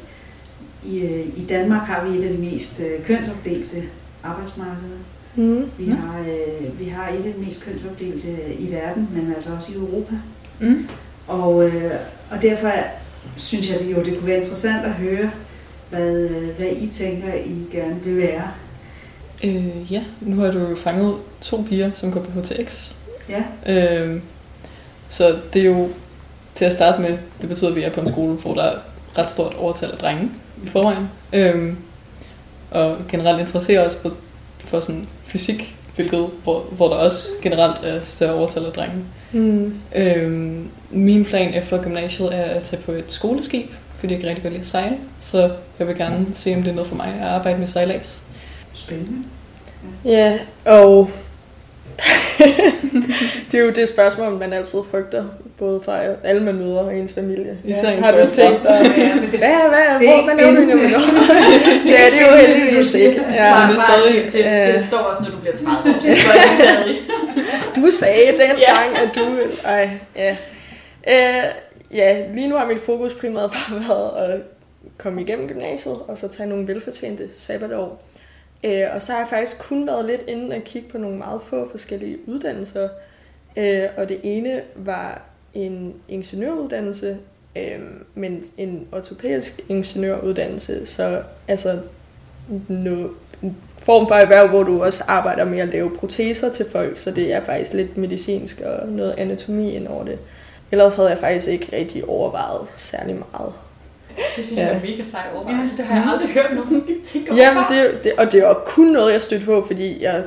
[0.86, 3.84] i, øh, i Danmark har vi et af de mest kønsopdelte
[4.24, 4.98] arbejdsmarkeder.
[5.36, 5.66] Mm.
[5.78, 8.28] Vi, har, øh, vi har et af de mest kønsopdelte
[8.60, 10.16] i verden, men altså også i Europa.
[10.60, 10.88] Mm.
[11.28, 11.92] Og, øh,
[12.32, 12.72] og derfor
[13.38, 15.32] synes jeg jo, det kunne være interessant at høre,
[15.90, 18.52] hvad, hvad I tænker, I gerne vil være.
[19.44, 22.94] Øh, ja, nu har du jo fanget to piger, som går på HTX.
[23.30, 23.44] Ja.
[23.74, 24.22] Øh,
[25.10, 25.90] så det er jo
[26.56, 28.76] til at starte med, det betyder, at vi er på en skole, hvor der er
[29.18, 30.32] ret stort overtal af drenge
[30.64, 31.10] i forvejen.
[31.34, 31.74] Øh,
[32.72, 34.14] og generelt interesserer os for,
[34.60, 38.96] for sådan fysik, hvilket, hvor, hvor der også generelt er større overtal af drenge.
[39.32, 39.80] Mm.
[39.96, 43.70] Øhm, min plan efter gymnasiet er at tage på et skoleskib,
[44.00, 44.98] fordi jeg kan rigtig godt lide at sejle.
[45.20, 48.24] Så jeg vil gerne se, om det er noget for mig at arbejde med sejlads.
[48.74, 49.24] Spændende.
[50.06, 51.10] Ja, og
[53.52, 55.24] det er jo det spørgsmål, man altid frygter,
[55.60, 57.58] både fra alle man møder og ens familie.
[57.68, 60.78] Ja, har du tænkt dig, ja, hvad, hvad, det hvor, hvad laver du nu?
[61.84, 63.22] det er jo heldigvis ikke.
[63.34, 63.68] Ja.
[63.72, 66.52] Det, stadig, det, det, det, står også, når du bliver 30 år, så står det
[66.54, 66.98] stadig.
[67.76, 68.60] du sagde dengang,
[68.96, 69.04] ja.
[69.04, 69.38] at du...
[69.64, 70.36] Ej, ja.
[71.08, 71.44] Øh,
[71.94, 74.42] ja, lige nu har mit fokus primært bare været at
[74.98, 78.04] komme igennem gymnasiet, og så tage nogle velfortjente sabbatår.
[78.64, 81.42] Øh, og så har jeg faktisk kun været lidt inde og kigge på nogle meget
[81.42, 82.90] få forskellige uddannelser.
[83.58, 85.22] Øh, og det ene var
[85.54, 87.18] en ingeniøruddannelse,
[87.56, 87.80] øh,
[88.16, 91.80] men en ortopædisk ingeniøruddannelse, så altså
[92.68, 93.10] no,
[93.44, 97.12] en form for erhverv, hvor du også arbejder med at lave proteser til folk, så
[97.12, 100.20] det er faktisk lidt medicinsk og noget anatomi ind over det.
[100.72, 103.54] Ellers havde jeg faktisk ikke rigtig overvejet særlig meget.
[104.36, 104.68] Det synes ja.
[104.68, 105.72] jeg er mega sej overvejelse.
[105.72, 105.78] Ja.
[105.78, 107.42] Det har jeg aldrig hørt nogen tænke over.
[107.42, 110.24] Jamen, det, det, og det var kun noget, jeg stødte på, fordi jeg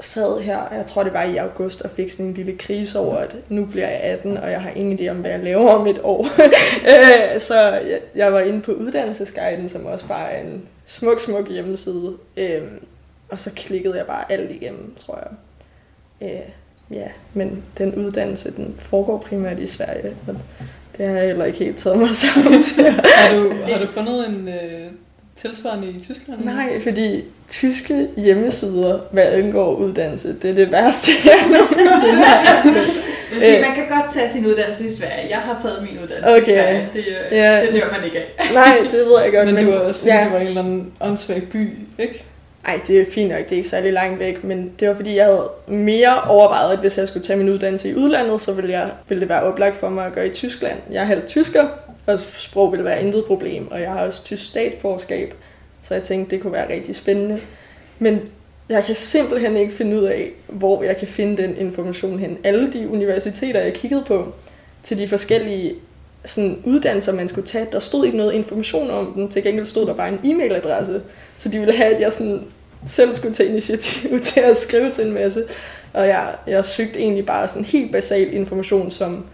[0.00, 3.16] sad her, jeg tror det var i august, og fik sådan en lille krise over,
[3.16, 5.86] at nu bliver jeg 18, og jeg har ingen idé om, hvad jeg laver om
[5.86, 6.26] et år.
[6.88, 11.48] Øh, så jeg, jeg var inde på uddannelsesguiden, som også bare er en smuk, smuk
[11.48, 12.16] hjemmeside.
[12.36, 12.84] Øhm,
[13.28, 16.28] og så klikkede jeg bare alt igennem, tror jeg.
[16.28, 16.48] Øh,
[16.90, 20.16] ja, men den uddannelse, den foregår primært i Sverige.
[20.26, 20.36] Og
[20.98, 22.84] det har jeg heller ikke helt taget mig sammen til.
[22.84, 24.90] har, du, har du fundet en øh,
[25.36, 26.44] tilsvarende i Tyskland?
[26.44, 32.62] Nej, fordi tyske hjemmesider, hvad angår uddannelse, det er det værste, jeg nogensinde har
[33.34, 35.26] vil sige, man kan godt tage sin uddannelse i Sverige.
[35.30, 36.42] Jeg har taget min uddannelse okay.
[36.42, 36.88] i Sverige.
[36.94, 37.66] Det, øh, ja.
[37.66, 38.54] det dør man ikke af.
[38.54, 39.46] Nej, det ved jeg godt.
[39.46, 40.24] Men, men det var også fordi, ja.
[40.24, 41.68] det var en eller anden åndssvag by,
[41.98, 42.24] ikke?
[42.66, 45.16] Ej, det er fint nok, det er ikke særlig langt væk, men det var fordi,
[45.16, 48.72] jeg havde mere overvejet, at hvis jeg skulle tage min uddannelse i udlandet, så ville,
[48.72, 50.78] jeg, ville det være oplagt for mig at gøre i Tyskland.
[50.90, 51.66] Jeg er halvt tysker,
[52.06, 55.34] og sprog ville være intet problem, og jeg har også tysk statsborgerskab,
[55.82, 57.40] så jeg tænkte, det kunne være rigtig spændende.
[57.98, 58.20] Men
[58.68, 62.38] jeg kan simpelthen ikke finde ud af, hvor jeg kan finde den information hen.
[62.44, 64.32] Alle de universiteter, jeg kiggede på,
[64.82, 65.74] til de forskellige
[66.24, 69.28] sådan, uddannelser, man skulle tage, der stod ikke noget information om dem.
[69.28, 71.00] Til gengæld stod der bare en e-mailadresse.
[71.38, 72.42] Så de ville have, at jeg sådan
[72.86, 75.44] selv skulle tage initiativ til at skrive til en masse.
[75.92, 79.26] Og jeg, jeg søgte egentlig bare sådan helt basal information, som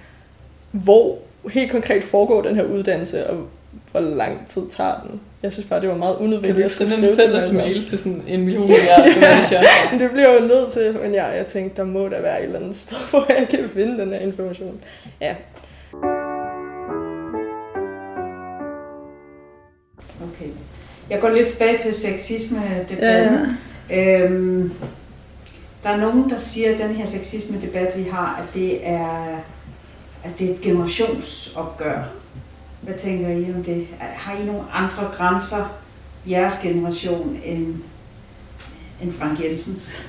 [0.72, 1.18] hvor
[1.50, 3.46] helt konkret foregår den her uddannelse, og
[3.90, 5.20] hvor lang tid tager den.
[5.42, 8.44] Jeg synes bare, det var meget unødvendigt at skrive en fælles mail til sådan en
[8.44, 9.04] million milliarder
[9.92, 12.44] ja, det bliver jo nødt til, men jeg, jeg tænkte, der må der være et
[12.44, 14.80] eller andet sted, hvor jeg kan finde den her information.
[15.20, 15.34] Ja.
[21.10, 23.56] Jeg går lidt tilbage til sexisme-debatten.
[23.90, 24.24] Ja, ja.
[24.24, 24.72] Øhm,
[25.82, 29.38] der er nogen, der siger, at den her sexisme-debat, vi har, at det er,
[30.24, 32.02] at det er et generationsopgør.
[32.80, 33.86] Hvad tænker I om det?
[33.98, 35.80] Har I nogle andre grænser,
[36.28, 37.74] jeres generation, end,
[39.02, 40.02] end Frank Jensens?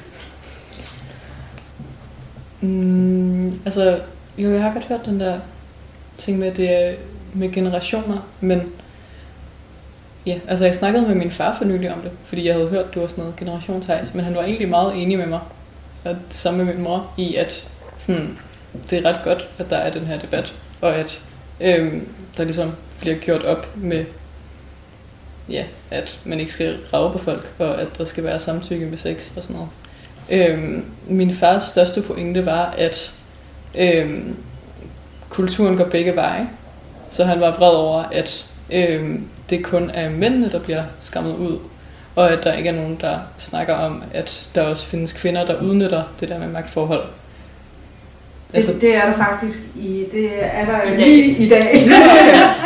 [2.62, 4.00] Mm, altså,
[4.38, 5.40] jo, jeg har godt hørt den der
[6.18, 6.96] ting med, det er
[7.34, 8.62] med generationer, men
[10.26, 12.86] ja, altså jeg snakkede med min far for nylig om det, fordi jeg havde hørt,
[12.86, 15.40] at du var sådan noget generationshejs, men han var egentlig meget enig med mig,
[16.06, 18.38] og det samme med min mor, i at sådan,
[18.90, 21.22] det er ret godt, at der er den her debat, og at
[21.62, 22.08] øhm,
[22.38, 24.06] der ligesom bliver gjort op med,
[25.50, 28.98] ja, at man ikke skal rave på folk, og at der skal være samtykke med
[28.98, 29.70] sex og sådan noget.
[30.30, 33.14] Øhm, min fars største pointe var, at
[33.76, 34.36] øhm,
[35.30, 36.50] kulturen går begge veje.
[37.10, 41.60] Så han var vred over, at øhm, det kun er mændene, der bliver skammet ud,
[42.16, 45.62] og at der ikke er nogen, der snakker om, at der også findes kvinder, der
[45.62, 47.06] udnytter det der med magtforhold.
[48.54, 51.76] Altså, det, det er der faktisk i, det er der I lige dag.
[51.76, 51.90] i dag.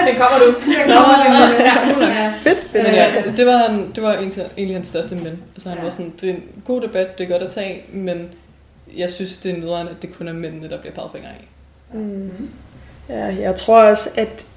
[0.08, 0.46] det kommer du.
[0.46, 2.04] Det kommer du.
[2.04, 2.34] Ja, ja.
[2.40, 2.74] Fedt.
[2.74, 5.40] Men, ja, det, det, var, han, det var egentlig hans største men.
[5.54, 5.84] Altså, han ja.
[5.84, 8.30] var sådan, det er en god debat, det er godt at tage, men
[8.98, 11.48] jeg synes, det er nederen, at det kun er mændene, der bliver peget fingre af.
[11.94, 12.50] Mm.
[13.10, 14.48] Ja, jeg tror også, at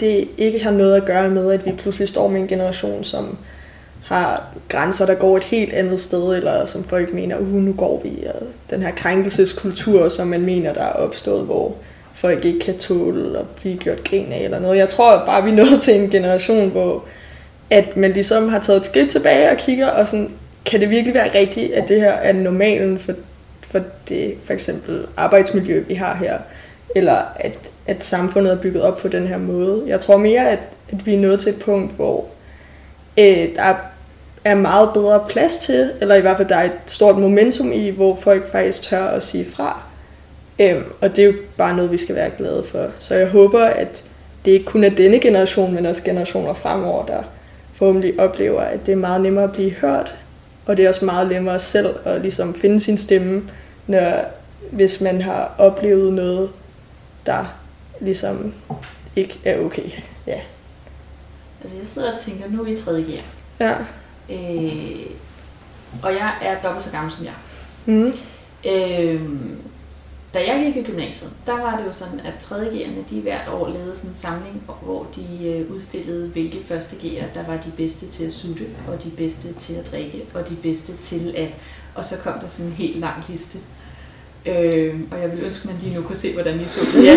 [0.00, 3.38] det ikke har noget at gøre med, at vi pludselig står med en generation, som
[4.04, 8.00] har grænser, der går et helt andet sted, eller som folk mener, uh, nu går
[8.04, 11.74] vi, og den her krænkelseskultur, som man mener, der er opstået, hvor
[12.14, 14.78] folk ikke kan tåle at blive gjort grin af, eller noget.
[14.78, 17.04] Jeg tror bare, vi er nået til en generation, hvor
[17.70, 20.30] at man ligesom har taget et skridt tilbage og kigger, og sådan,
[20.66, 23.12] kan det virkelig være rigtigt, at det her er normalen for,
[23.60, 26.38] for det for eksempel arbejdsmiljø, vi har her,
[26.94, 29.82] eller at, at samfundet er bygget op på den her måde.
[29.86, 30.58] Jeg tror mere, at,
[30.92, 32.26] at vi er nået til et punkt, hvor
[33.18, 33.74] øh, der
[34.44, 37.88] er meget bedre plads til, eller i hvert fald der er et stort momentum i,
[37.88, 39.82] hvor folk faktisk tør at sige fra.
[40.58, 42.86] Øhm, og det er jo bare noget, vi skal være glade for.
[42.98, 44.04] Så jeg håber, at
[44.44, 47.22] det ikke kun er denne generation, men også generationer fremover, der
[47.74, 50.16] forhåbentlig oplever, at det er meget nemmere at blive hørt,
[50.66, 53.42] og det er også meget nemmere selv at ligesom finde sin stemme,
[53.86, 54.24] når,
[54.70, 56.50] hvis man har oplevet noget,
[57.26, 57.44] der
[58.00, 58.54] ligesom
[59.16, 59.90] ikke er okay.
[60.26, 60.40] Ja.
[61.62, 63.24] Altså jeg sidder og tænker, nu er vi i tredje gear.
[63.60, 63.76] Ja.
[64.30, 65.06] Øh,
[66.02, 67.34] og jeg er dobbelt så gammel som jeg.
[67.86, 68.12] Mm.
[68.70, 69.30] Øh,
[70.34, 72.56] da jeg gik i gymnasiet, der var det jo sådan, at 3.
[72.56, 77.34] G'erne, de hvert år lavede sådan en samling, hvor de øh, udstillede, hvilke første G'er,
[77.34, 80.56] der var de bedste til at sutte, og de bedste til at drikke, og de
[80.56, 81.48] bedste til at...
[81.94, 83.58] Og så kom der sådan en helt lang liste.
[84.46, 87.06] Øh, og jeg vil ønske, at man lige nu kunne se, hvordan I så det.
[87.06, 87.16] Jeg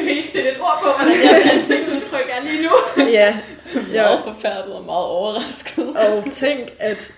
[0.06, 2.70] vil ikke sætte et ord på, hvordan jeres ansigtsudtryk er lige nu.
[3.10, 3.38] ja.
[3.92, 5.88] Jeg er forfærdet og meget overrasket.
[5.96, 7.12] Og tænk, at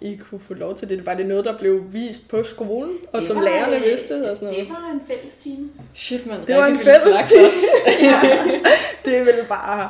[0.00, 1.06] I kunne få lov til det.
[1.06, 4.30] Var det noget, der blev vist på skolen, og det som var, lærerne vidste?
[4.30, 4.66] Og sådan noget?
[4.66, 5.68] Det var en fælles time.
[5.94, 6.46] Shit, man.
[6.46, 7.50] Det var en fælles time.
[9.04, 9.88] det ville bare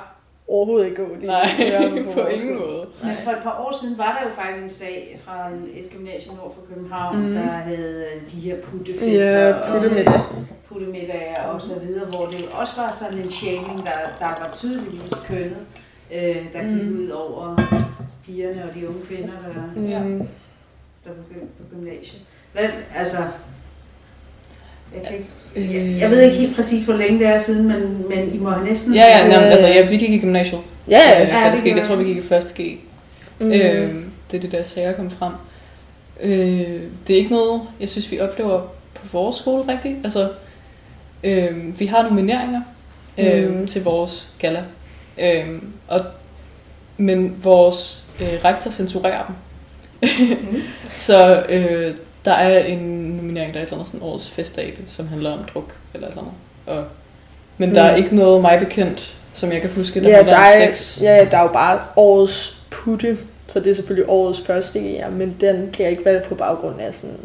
[0.48, 2.87] overhovedet ikke gå lige Nej, på, på ingen måde.
[3.02, 6.37] Men for et par år siden var der jo faktisk en sag fra et gymnasium
[6.37, 7.33] nord for København, mm.
[7.33, 10.14] der havde de her puttefester ja, puttemiddag.
[10.14, 14.50] og puttemiddager og så videre, hvor det også var sådan en shaming, der, der var
[14.54, 15.66] tydeligvis kønnet,
[16.14, 16.98] øh, der gik mm.
[16.98, 17.57] ud over
[18.26, 20.28] pigerne og de unge kvinder, der, mm.
[21.04, 22.22] der begyndte på gymnasiet.
[22.52, 23.18] Hvad, altså,
[24.94, 28.08] jeg, kan ikke, jeg, jeg ved ikke helt præcis, hvor længe det er siden, men,
[28.08, 28.94] men I må have næsten...
[28.94, 30.60] Ja, ja, jamen, altså, ja vi gik i gymnasiet.
[30.90, 32.78] Ja, ja, øh, ja det, det Jeg tror, vi gik i første G.
[33.38, 33.52] Mm.
[33.52, 33.94] Øh,
[34.30, 35.32] det er det der sager kom frem.
[36.20, 38.60] Øh, det er ikke noget, jeg synes, vi oplever
[38.94, 39.96] på vores skole rigtigt.
[40.04, 40.28] Altså,
[41.24, 42.60] øh, vi har nomineringer
[43.18, 43.66] øh, mm.
[43.66, 44.64] til vores gala.
[45.18, 46.00] Øh, og
[46.96, 49.34] men vores øh, rektor censurerer dem.
[50.52, 50.62] mm.
[50.94, 55.08] så øh, der er en nominering, der er et eller andet sådan årets festdag, som
[55.08, 56.34] handler om druk eller et eller andet.
[56.66, 56.84] Og,
[57.58, 57.74] men mm.
[57.74, 60.62] der er ikke noget mig bekendt, som jeg kan huske, der ja, handler der om
[60.62, 61.02] er, sex.
[61.02, 65.36] Ja, der er jo bare årets putte, så det er selvfølgelig årets første ja, men
[65.40, 67.16] den kan jeg ikke være på baggrund af sådan...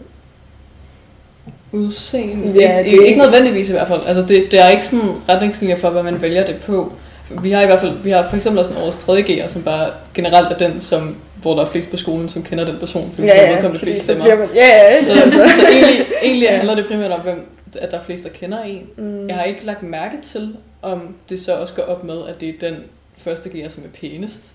[1.71, 2.59] Udseende?
[2.59, 4.01] Ja, Ja, det ikke, ikke nødvendigvis i hvert fald.
[4.05, 6.93] Altså det, det er ikke sådan retningslinjer for, hvad man vælger det på.
[7.29, 9.21] Vi har i hvert fald, vi har for eksempel også en årets 3.
[9.21, 12.65] G'er, som bare generelt er den, som, hvor der er flest på skolen, som kender
[12.65, 14.35] den person, fordi Ja, ja, ja, vedkommende flest så stemmer.
[14.35, 14.47] man...
[14.55, 15.01] Ja, ja, ja.
[15.01, 17.45] Så, så egentlig, egentlig handler det primært om, hvem,
[17.79, 18.87] at der er flest, der kender en.
[18.97, 19.27] Mm.
[19.27, 22.49] Jeg har ikke lagt mærke til, om det så også går op med, at det
[22.49, 22.75] er den
[23.17, 24.51] første gear, som er pænest.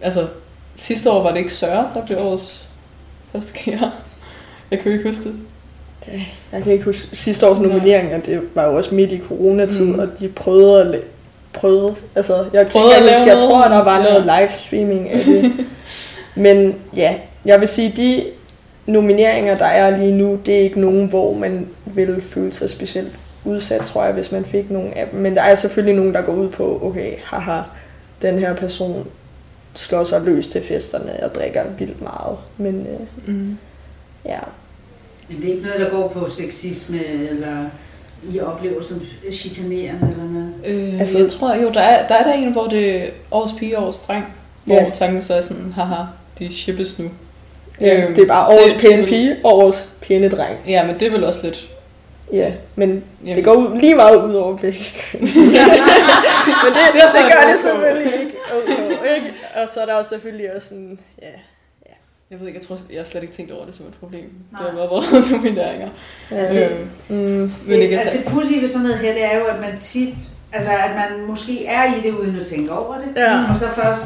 [0.00, 0.26] Altså,
[0.76, 2.64] sidste år var det ikke Søren, der blev årets
[3.32, 3.94] første gear.
[4.70, 5.34] Jeg kan ikke huske det.
[6.52, 9.98] Jeg kan ikke huske sidste års nomineringer, det var jo også midt i coronatid, mm.
[9.98, 11.00] og de prøvede at
[11.56, 14.02] prøvede, altså jeg Prøvede at lave jeg tror, der var ja.
[14.02, 15.52] noget livestreaming af det.
[16.44, 17.14] Men ja,
[17.44, 18.24] jeg vil sige, de
[18.86, 23.12] nomineringer, der er lige nu, det er ikke nogen, hvor man vil føle sig specielt
[23.44, 25.20] udsat, tror jeg, hvis man fik nogle af dem.
[25.20, 27.60] Men der er selvfølgelig nogen, der går ud på, okay, haha,
[28.22, 29.06] den her person
[29.74, 32.36] slår sig løs til festerne og drikker vildt meget.
[32.56, 33.58] Men øh, Mm.
[34.24, 34.38] ja,
[35.28, 37.64] Men det er ikke noget, der går på sexisme, eller
[38.34, 39.00] I oplever som
[39.32, 40.52] chikanerende eller noget?
[40.94, 43.52] Øh, Altså- jeg tror, jo, der er, der er der en, hvor det er årets
[43.58, 44.24] pige årets dreng,
[44.64, 44.90] hvor Ja.
[44.94, 46.02] tanken så er sådan, haha,
[46.38, 47.04] de shippes nu.
[47.80, 50.58] ja Øhm, det er bare årets det- pæne pige og årets pæne dreng.
[50.68, 51.68] Ja, men det er vel også lidt...
[52.32, 54.78] Ja, men Jamen, det går ud, lige meget ud over begge.
[55.20, 58.36] Men det, det, Derfor er det gør det selvfølgelig ikke.
[58.56, 59.26] Okay, ikke.
[59.62, 61.26] Og så er der jo selvfølgelig også sådan, ja,
[62.30, 64.30] Jeg ved ikke, jeg tror, jeg har slet ikke tænkt over det som et problem.
[64.52, 64.62] Nej.
[64.62, 65.88] Det har bare været nomineringer.
[66.30, 66.68] Altså, ja.
[66.68, 66.76] det-
[67.10, 69.78] Øhm, Mm, men altså det pudsige ved sådan noget her, det er jo, at man
[69.80, 70.14] tit,
[70.52, 73.44] altså at man måske er i det uden at tænke over det, Ja.
[73.50, 74.02] og så først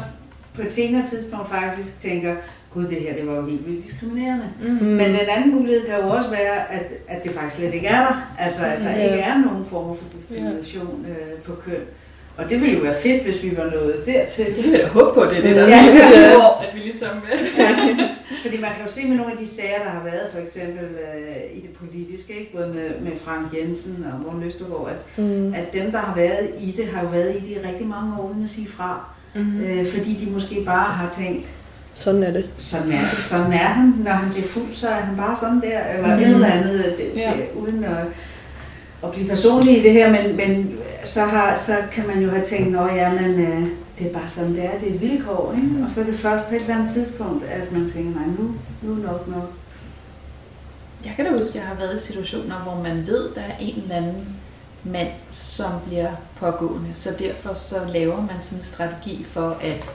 [0.53, 2.35] på et senere tidspunkt faktisk tænker,
[2.73, 4.45] gud det her, det var jo helt vildt diskriminerende.
[4.61, 4.67] Mm.
[4.69, 7.99] Men den anden mulighed kan jo også være, at, at det faktisk slet ikke er
[7.99, 8.33] der.
[8.39, 9.03] Altså, at der Ja.
[9.03, 11.81] ikke er nogen former for diskrimination øh, på køn.
[12.37, 14.45] Og det ville jo være fedt, hvis vi var nået dertil.
[14.45, 15.67] Det kan vi da håbe på, det er det, der Ja.
[15.67, 16.29] skal Ja.
[16.29, 16.37] ja.
[16.37, 17.09] år, at vi ligesom...
[18.43, 20.83] Fordi man kan jo se med nogle af de sager, der har været, for eksempel
[20.85, 22.51] øh, i det politiske, ikke?
[22.55, 26.49] både med, med Frank Jensen og Morten Østergaard, at, mm, at dem, der har været
[26.59, 29.05] i det, har jo været i det i rigtig mange år, uden at sige fra.
[29.35, 29.61] Mm.
[29.61, 31.47] Øh, fordi de måske bare har tænkt,
[31.93, 32.49] sådan er det.
[32.57, 33.93] sådan er det, sådan er han.
[34.03, 36.21] Når han bliver fuld, så er han bare sådan der, eller mm.
[36.21, 37.31] et eller andet, det, Ja.
[37.37, 37.91] det, uden at,
[39.03, 42.45] at blive personlig i det her, men, men så, har, så kan man jo have
[42.45, 43.67] tænkt, at ja, men, øh,
[43.99, 45.85] det er bare sådan, det er, det er et vilkår, ikke?
[45.85, 48.55] Og så er det først på et eller andet tidspunkt, at man tænker, nej, nu,
[48.81, 49.51] nu er nok nok.
[51.05, 53.57] Jeg kan da huske, at jeg har været i situationer, hvor man ved, der er
[53.59, 54.35] en eller anden
[54.83, 56.89] mand, som bliver pågående.
[56.93, 59.89] Så derfor så laver man sådan en strategi for at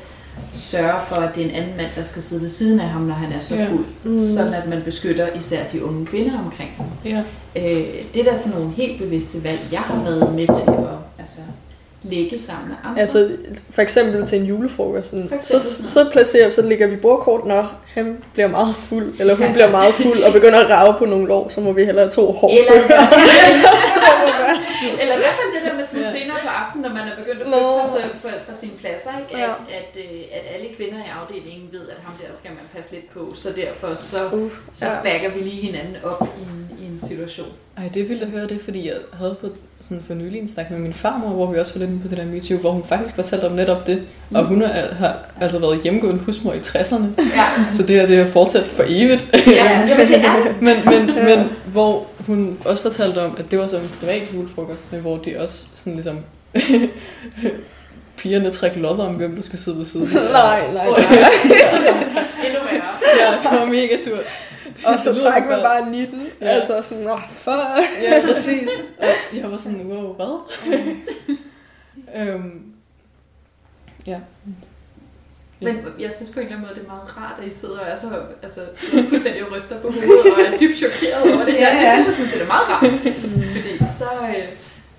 [0.52, 3.02] sørge for, at det er en anden mand, der skal sidde ved siden af ham,
[3.02, 3.68] når han er så Ja.
[3.70, 3.84] fuld.
[4.04, 4.16] Mm.
[4.16, 6.86] Sådan at man beskytter især de unge kvinder omkring ham.
[7.04, 7.22] Ja.
[7.56, 10.88] Øh, det er da sådan nogle helt bevidste valg, jeg har været med til at
[11.18, 11.38] altså,
[12.10, 13.00] lægge sammen med andre.
[13.00, 13.30] Altså,
[13.70, 18.18] for eksempel til en julefrokost, sådan, så, så placerer så lægger vi bordkort, når han
[18.32, 19.52] bliver meget fuld, eller hun Ja.
[19.52, 22.10] bliver meget fuld, og begynder at rave på nogle lår, så må vi hellere have
[22.10, 22.72] to hårde eller,
[25.00, 26.12] eller i hvert fald det der med sådan Ja.
[26.20, 29.38] senere på aftenen, når man er begyndt at flytte fra, fra, fra sine pladser, ikke?
[29.42, 29.50] Ja.
[29.50, 32.92] At, at, øh, at alle kvinder i afdelingen ved, at ham der skal man passe
[32.92, 34.92] lidt på, så derfor så, Uh, så ja.
[35.02, 37.48] backer vi lige hinanden op i en, i en situation.
[37.76, 39.46] Ej, det er vildt at høre det, fordi jeg havde på
[39.80, 42.16] sådan for nylig en snak med min farmor, hvor vi også var lidt på det
[42.18, 44.02] der MeToo, hvor hun faktisk fortalte om netop det.
[44.34, 48.18] Og hun er, har altså været hjemmegående husmor i 60'erne, Ja, så det her det
[48.18, 49.30] er fortsat for evigt.
[49.46, 50.62] ja jamen, det er det.
[50.62, 54.92] men, men, men hvor hun også fortalte om, at det var som en privat julefrokost,
[54.92, 56.18] men hvor de også sådan ligesom
[58.18, 60.08] pigerne træk lodder om, hvem der skulle sidde ved siden.
[60.32, 60.86] nej, nej.
[60.86, 61.28] Ja.
[62.46, 62.92] Endnu værre.
[63.20, 64.24] Ja, det var mega surt.
[64.84, 66.20] Og så trækker man bare 19.
[66.40, 66.46] Ja.
[66.46, 66.52] Ja.
[66.52, 67.56] Altså sådan, åh, fuck.
[68.02, 68.68] Ja, præcis.
[68.98, 70.40] Og jeg var sådan, wow, hvad?
[72.16, 72.62] øhm,
[74.06, 74.18] ja.
[75.60, 77.78] Men jeg synes på en eller anden måde, det er meget rart, at I sidder
[77.78, 78.06] og er så
[78.42, 78.60] altså,
[79.08, 81.68] fuldstændig og ryster på hovedet og er dybt chokeret over det her.
[81.68, 81.92] Ja, Det ja.
[81.92, 82.90] synes jeg sådan set er meget rart.
[83.56, 84.48] Fordi så, øh,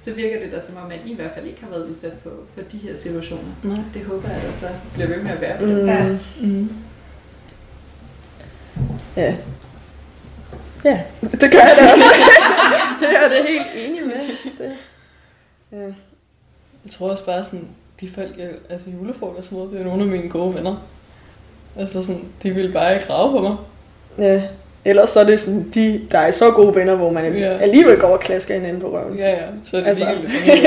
[0.02, 2.14] så virker det da som om, at I i hvert fald ikke har været udsat
[2.24, 3.52] for, for de her situationer.
[3.64, 3.78] Nej.
[3.94, 5.62] Det håber jeg, at så bliver ved med at være.
[5.62, 5.86] Mm.
[5.86, 6.18] Ja.
[6.42, 6.70] Mm.
[9.18, 9.36] Ja.
[10.92, 11.00] Ja,
[11.32, 12.06] det gør jeg da også.
[13.00, 14.16] det er jeg da helt enig med.
[14.68, 14.76] Det.
[15.72, 15.78] Ja.
[16.86, 17.68] Jeg tror også bare sådan,
[18.02, 20.88] de folk, jeg, altså julefrokost med, det er nogle af mine gode venner.
[21.80, 23.56] Altså sådan, de ville bare ikke grave på mig.
[24.18, 24.42] ja.
[24.86, 27.58] Ellers så er det sådan, de, der er så gode venner, hvor man Ja.
[27.58, 29.18] alligevel går og klasker hinanden på røven.
[29.18, 30.06] Ja, ja, så er det Altså.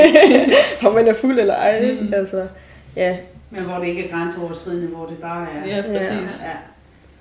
[0.87, 1.97] Om man er fuld eller ej.
[2.01, 2.15] Mm.
[2.15, 2.47] Altså,
[2.97, 3.17] ja.
[3.51, 5.77] Men hvor det ikke er grænseoverskridende, hvor det bare er...
[5.77, 6.43] Ja, præcis.
[6.45, 6.51] Ja.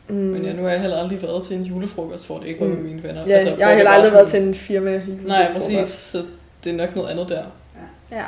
[0.10, 0.16] Mm.
[0.16, 2.68] Men ja, nu har jeg heller aldrig været til en julefrokost, hvor det ikke var
[2.68, 2.84] med mm.
[2.84, 3.28] mine venner.
[3.28, 4.18] Ja, altså, jeg har heller aldrig sådan...
[4.18, 5.28] været til en firma julefrokost.
[5.28, 5.88] Nej, præcis.
[5.88, 6.24] Så
[6.64, 7.44] det er nok noget andet der.
[8.12, 8.18] Ja.
[8.18, 8.26] ja.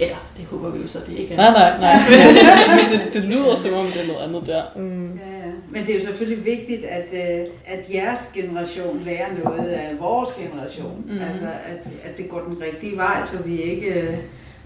[0.00, 1.36] Eller, det håber vi jo så, det ikke er.
[1.36, 1.96] Nej, nej, nej.
[2.76, 4.62] Men det, det lyder som om, det er noget andet der.
[4.76, 5.14] Mm.
[5.14, 5.52] Ja, ja.
[5.70, 10.28] Men det er jo selvfølgelig vigtigt, at, øh, at jeres generation lærer noget af vores
[10.28, 11.04] generation.
[11.08, 11.20] Mm.
[11.28, 14.16] Altså, at, at det går den rigtige vej, så vi ikke øh,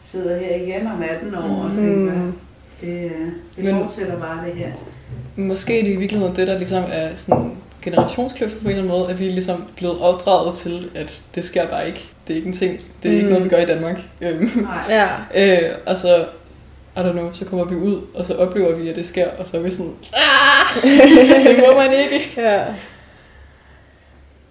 [0.02, 2.32] sidder her igen om 18 år og tænker,
[2.82, 2.88] mm.
[2.88, 3.12] det,
[3.56, 4.72] det fortsætter bare det her.
[5.36, 7.50] Måske er det i virkeligheden det, der ligesom er sådan
[7.82, 11.44] generationskløft på en eller anden måde, at vi er ligesom blevet opdraget til, at det
[11.44, 12.04] sker bare ikke.
[12.28, 12.80] Det er ikke en ting.
[13.02, 13.16] Det er mm.
[13.16, 14.00] ikke noget, vi gør i Danmark.
[14.20, 14.84] Øhm, Nej.
[14.88, 15.08] ja.
[15.34, 16.26] øh, og så,
[16.96, 19.46] I don't know, så kommer vi ud, og så oplever vi, at det sker, og
[19.46, 20.82] så er vi sådan, ah,
[21.46, 22.30] det må man ikke.
[22.36, 22.64] Ja.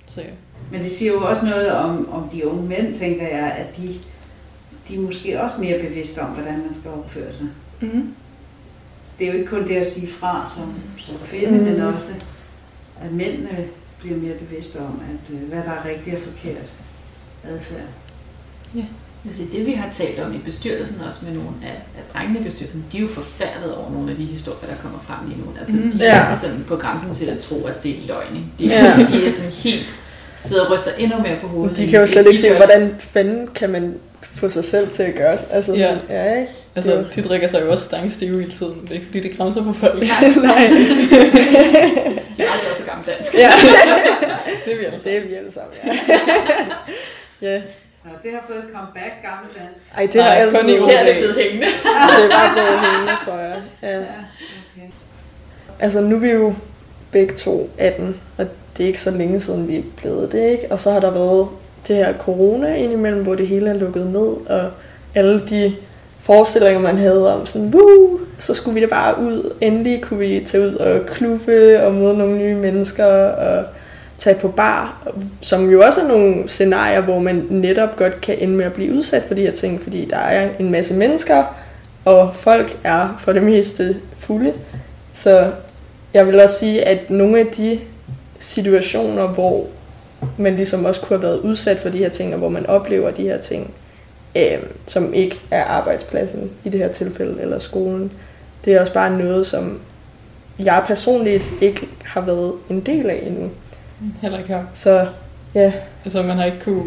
[0.08, 0.28] Så ja.
[0.72, 3.96] Men det siger jo også noget om, om de unge mænd, tænker jeg, at de,
[4.88, 7.48] de er måske også mere bevidste om, hvordan man skal opføre sig.
[7.80, 8.14] Mm.
[9.22, 11.64] Det er jo ikke kun det at sige fra som, som kvinde, mm.
[11.64, 12.12] men også
[13.02, 13.66] at mændene
[14.00, 16.74] bliver mere bevidste om, at øh, hvad der er rigtigt og forkert
[17.44, 17.88] adfærd.
[18.76, 18.84] Ja.
[19.26, 22.44] Altså det vi har talt om i bestyrelsen, også med nogle af, af drengene i
[22.44, 25.46] bestyrelsen, de er jo forfærdet over nogle af de historier, der kommer frem lige nu.
[25.60, 26.18] Altså mm, de ja.
[26.18, 28.52] er sådan på grænsen til at tro, at det er løgn.
[28.60, 29.08] De, ja.
[29.12, 29.90] de er sådan helt
[30.42, 31.78] sidder og ryster endnu mere på hovedet.
[31.78, 35.16] De kan jo slet ikke se, hvordan fanden kan man få sig selv til at
[35.16, 35.38] gøre.
[35.52, 35.98] Altså, ja.
[36.10, 36.52] ja ikke?
[36.76, 37.16] Altså, det...
[37.16, 38.82] de drikker sig jo også stangstive hele tiden.
[38.82, 40.00] Det er ikke fordi, det kramser på folk.
[40.00, 40.10] Nej.
[40.44, 40.68] Nej.
[42.38, 43.34] de er aldrig også gammel dansk.
[43.34, 43.52] Ja.
[44.66, 45.14] det er vi alle sammen.
[45.14, 47.52] Det er vi alle sammen, ja.
[47.52, 47.62] ja.
[48.06, 49.84] Nå, det har fået et comeback, gammel dansk.
[49.98, 50.92] Ej, det har altid været.
[50.92, 51.68] Her er det blevet hængende.
[52.18, 53.62] det var blevet hængende, tror jeg.
[53.82, 53.98] Ja.
[53.98, 54.88] ja okay.
[55.80, 56.54] Altså, nu er vi jo
[57.12, 58.48] begge to 18, og
[58.78, 60.72] det er ikke så længe siden, vi er blevet det, ikke?
[60.72, 61.48] Og så har der været
[61.88, 64.72] det her corona indimellem, hvor det hele er lukket ned, og
[65.16, 65.76] alle de
[66.32, 68.20] forestillinger, man havde om sådan, Woo!
[68.38, 69.54] så skulle vi da bare ud.
[69.62, 73.66] Endelig kunne vi tage ud og klubbe og møde nogle nye mennesker og
[74.18, 75.08] tage på bar,
[75.42, 78.94] som jo også er nogle scenarier, hvor man netop godt kan ende med at blive
[78.94, 81.44] udsat for de her ting, fordi der er en masse mennesker,
[82.06, 84.54] og folk er for det meste fulde.
[85.14, 85.52] Så
[86.14, 87.80] jeg vil også sige, at nogle af de
[88.40, 89.66] situationer, hvor
[90.38, 93.12] man ligesom også kunne have været udsat for de her ting, og hvor man oplever
[93.12, 93.74] de her ting,
[94.36, 98.12] øh, som ikke er arbejdspladsen i det her tilfælde, eller skolen.
[98.66, 99.80] Det er også bare noget, som
[100.60, 103.50] jeg personligt ikke har været en del af endnu.
[104.22, 104.64] Heller ikke her.
[104.74, 105.08] Så
[105.56, 105.74] ja.
[106.06, 106.84] Altså man har ikke kunne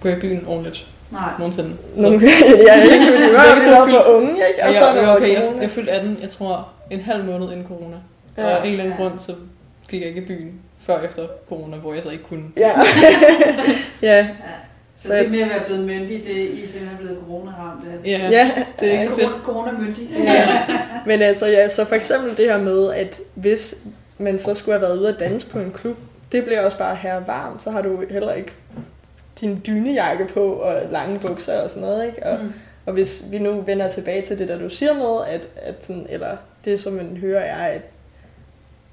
[0.00, 0.86] gå i byen ordentligt.
[1.12, 1.30] Nej.
[1.38, 1.76] Nogensinde.
[1.96, 2.20] Nogle,
[2.68, 4.62] ja, ikke fordi vi var, vi var for unge, ikke?
[4.62, 7.66] Og, og så jeg, okay, jeg, jeg fyldte 18, jeg tror, en halv måned inden
[7.66, 7.96] corona.
[8.36, 8.44] Ja.
[8.44, 9.32] Og af en eller anden grund, så
[9.88, 10.52] gik jeg ikke i byen
[10.86, 12.44] før efter corona, hvor jeg så ikke kunne.
[12.56, 12.70] Ja.
[14.02, 14.28] ja.
[15.04, 18.08] Så, så det med at være blevet myndig, det er I simpelthen blevet corona-ramt af?
[18.08, 19.32] Ja, ja, det er ikke så fedt.
[19.44, 20.08] Corona-myndig.
[20.24, 20.58] Ja.
[21.06, 23.86] Men altså, ja, så for eksempel det her med, at hvis
[24.18, 25.96] man så skulle have været ude at danse på en klub,
[26.32, 28.52] det bliver også bare her varmt, så har du heller ikke
[29.40, 32.26] din dynejakke på og lange bukser og sådan noget, ikke?
[32.26, 32.52] Og, mm.
[32.86, 36.06] og hvis vi nu vender tilbage til det, der du siger med, at, at sådan,
[36.08, 37.82] eller det som man hører er, at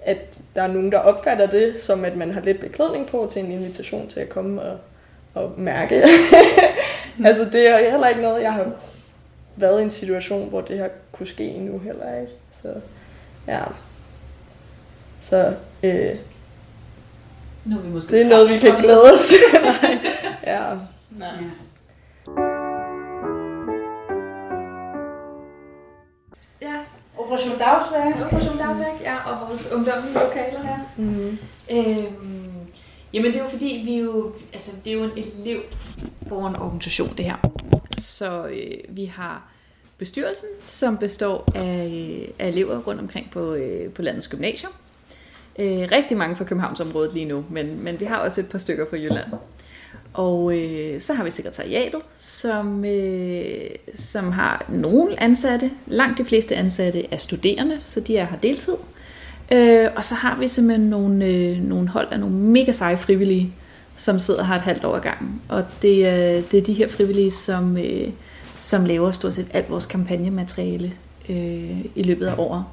[0.06, 3.46] at der er nogen, der opfatter det som, at man har lidt beklædning på til
[3.46, 4.78] en invitation til at komme og,
[5.34, 6.04] og mærke.
[7.18, 7.26] mm.
[7.30, 8.72] altså det er heller ikke noget, jeg har
[9.56, 12.34] været i en situation, hvor det har kunne ske endnu heller ikke.
[12.52, 12.74] Så
[13.48, 13.62] ja.
[15.22, 15.54] Så
[15.84, 16.16] øh,
[17.66, 19.38] nu er vi måske det er noget, vi kan glæde os til.
[20.48, 20.62] ja.
[21.12, 21.30] Nej.
[27.32, 28.26] Operation Dagsværk.
[28.26, 30.78] Operation Dagsværk, ja, og vores ungdomlige lokaler her.
[30.98, 31.38] Mm.
[31.72, 32.51] Øhm,
[33.14, 37.36] jamen det er jo fordi, vi jo, altså det er jo en elevborgerorganisation det her.
[37.98, 39.52] Så øh, vi har
[39.98, 44.70] bestyrelsen, som består af, af elever rundt omkring på, øh, på landets gymnasier.
[45.60, 48.86] Øh, rigtig mange fra Københavnsområdet lige nu, men, men vi har også et par stykker
[48.90, 49.32] fra Jylland.
[50.14, 55.72] Og øh, så har vi sekretariatet, som, øh, som har nogle ansatte.
[55.88, 58.74] Langt de fleste ansatte er studerende, så de er her deltid.
[59.52, 63.54] Øh, og så har vi simpelthen nogle, øh, nogle hold af nogle mega seje frivillige,
[63.98, 65.42] som sidder her et halvt år ad gangen.
[65.50, 68.10] Og det, er, det er de her frivillige, som, øh,
[68.58, 70.94] som laver stort set alt vores kampagnemateriale
[71.30, 72.64] øh, i løbet af året.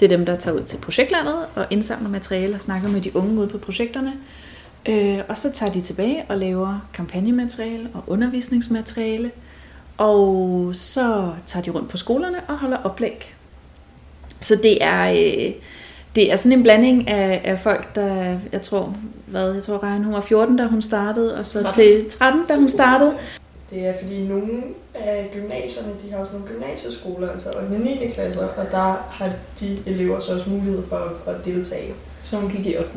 [0.00, 3.16] Det er dem, der tager ud til projektlandet og indsamler materiale og snakker med de
[3.16, 4.12] unge ude på projekterne
[4.88, 9.30] Øh, og så tager de tilbage og laver kampagnemateriale og undervisningsmateriale.
[9.96, 13.34] Og så tager de rundt på skolerne og holder oplæg.
[14.40, 15.52] Så det er, øh,
[16.16, 18.96] det er sådan en blanding af, af folk, der, jeg tror,
[19.26, 21.82] hvad, jeg tror Reine, hun var 14, da hun startede, og så 13.
[21.82, 23.14] til 13, da hun startede.
[23.70, 24.52] det er fordi nogle
[24.94, 27.58] af gymnasierne, de har også nogle gymnasieskoler, altså 8.
[27.58, 28.10] og 9.
[28.14, 31.92] klasser, og der har de elever så også mulighed for at deltage.
[32.24, 32.90] Så hun gik i 8.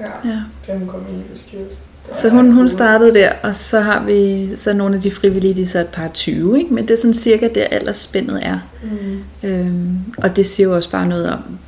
[0.00, 0.30] Ja,
[0.68, 0.78] ja.
[0.78, 1.84] hun komme ind i bestyrelsen.
[2.12, 5.62] Så hun, hun startede der, og så har vi så nogle af de frivillige, de
[5.62, 6.74] er så et par 20, ikke?
[6.74, 8.58] men det er sådan cirka der aldersspændet er.
[8.82, 9.48] Mm.
[9.48, 11.58] Øhm, og det siger jo også bare noget om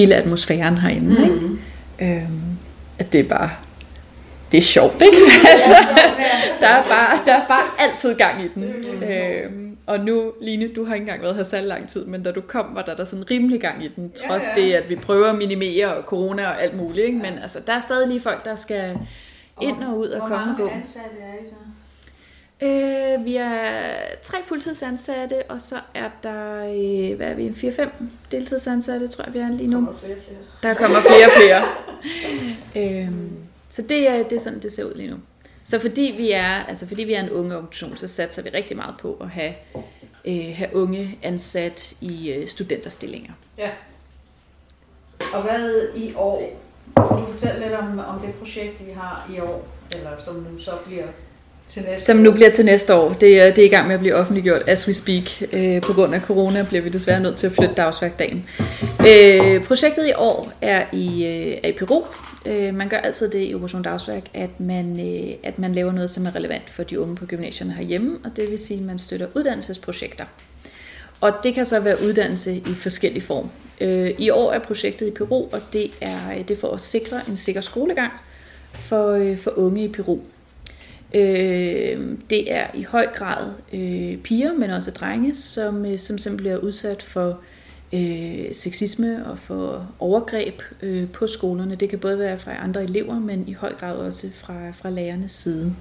[0.00, 1.16] hele atmosfæren herinde.
[1.16, 1.58] Mm.
[2.00, 2.16] Ikke?
[2.22, 2.58] Øhm,
[2.98, 3.50] at det er bare
[4.52, 5.16] det er sjovt, ikke?
[5.52, 5.74] altså,
[6.60, 8.64] der, er bare, der er bare altid gang i den.
[9.02, 12.32] Øhm, og nu, Line, du har ikke engang været her så lang tid, men da
[12.32, 14.66] du kom, var der, der sådan rimelig gang i den, trods ja, ja.
[14.66, 17.06] det, at vi prøver at minimere og corona og alt muligt.
[17.06, 17.18] Ikke?
[17.18, 18.98] Men altså, der er stadig lige folk, der skal
[19.60, 20.62] ind og ud og komme og gå.
[20.62, 21.54] Hvor mange ansatte er I så?
[22.62, 23.92] Øh, vi er
[24.22, 27.88] tre fuldtidsansatte, og så er der, øh, hvad er vi, 4-5
[28.30, 29.88] deltidsansatte, tror jeg, vi er lige nu.
[30.62, 31.62] Der kommer flere og flere.
[33.04, 33.30] øhm,
[33.70, 35.16] så det er, det er sådan, det ser ud lige nu.
[35.64, 38.76] Så fordi vi er, altså fordi vi er en unge organisation, så satser vi rigtig
[38.76, 39.54] meget på at have,
[40.24, 43.32] øh, have unge ansat i øh, studenterstillinger.
[43.58, 43.70] Ja.
[45.32, 46.62] Og hvad i år?
[46.96, 50.58] Kan du fortælle lidt om, om det projekt, I har i år, eller som nu
[50.58, 51.06] så bliver
[51.68, 53.12] til næste Som nu bliver til næste år.
[53.12, 55.42] Det er, det er i gang med at blive offentliggjort as we speak.
[55.52, 58.48] Øh, på grund af corona bliver vi desværre nødt til at flytte dagsværkdagen.
[59.08, 62.02] Øh, projektet i år er i, øh, er i Peru.
[62.46, 66.10] Øh, man gør altid det i Operation Dagsværk, at man, øh, at man laver noget,
[66.10, 68.98] som er relevant for de unge på gymnasierne herhjemme, og det vil sige, at man
[68.98, 70.24] støtter uddannelsesprojekter.
[71.20, 73.50] Og det kan så være uddannelse i forskellig form.
[73.80, 77.36] Øh, I år er projektet i Peru, og det er det for at sikre en
[77.36, 78.12] sikker skolegang
[78.72, 80.18] for, øh, for unge i Peru.
[81.14, 86.36] Øh, det er i høj grad øh, piger, men også drenge, som, øh, som simpelthen
[86.36, 87.40] bliver udsat for
[87.92, 91.74] øh, sexisme og for overgreb øh, på skolerne.
[91.74, 95.32] Det kan både være fra andre elever, men i høj grad også fra, fra lærernes
[95.32, 95.74] side.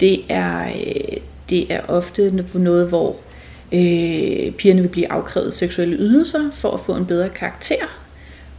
[0.00, 1.16] Det er, øh,
[1.50, 3.16] det er ofte noget, hvor
[3.72, 8.03] øh, pigerne vil blive afkrævet seksuelle ydelser for at få en bedre karakter.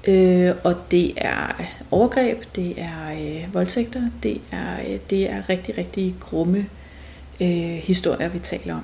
[0.07, 1.47] Øh, og det er
[1.91, 6.65] overgreb, det er øh, voldtægter, det er, øh, det er rigtig, rigtig grumme
[7.41, 7.47] øh,
[7.83, 8.83] historier, vi taler om.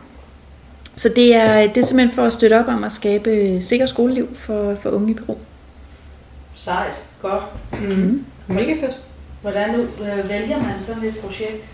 [0.95, 4.35] Så det er, det er simpelthen for at støtte op om at skabe sikker skoleliv
[4.35, 5.35] for, for unge i Peru.
[6.55, 6.93] Sejt.
[7.21, 7.43] Godt.
[7.71, 8.25] Mm-hmm.
[8.47, 8.97] Mega fedt.
[9.41, 11.67] Hvordan øh, vælger man sådan et projekt?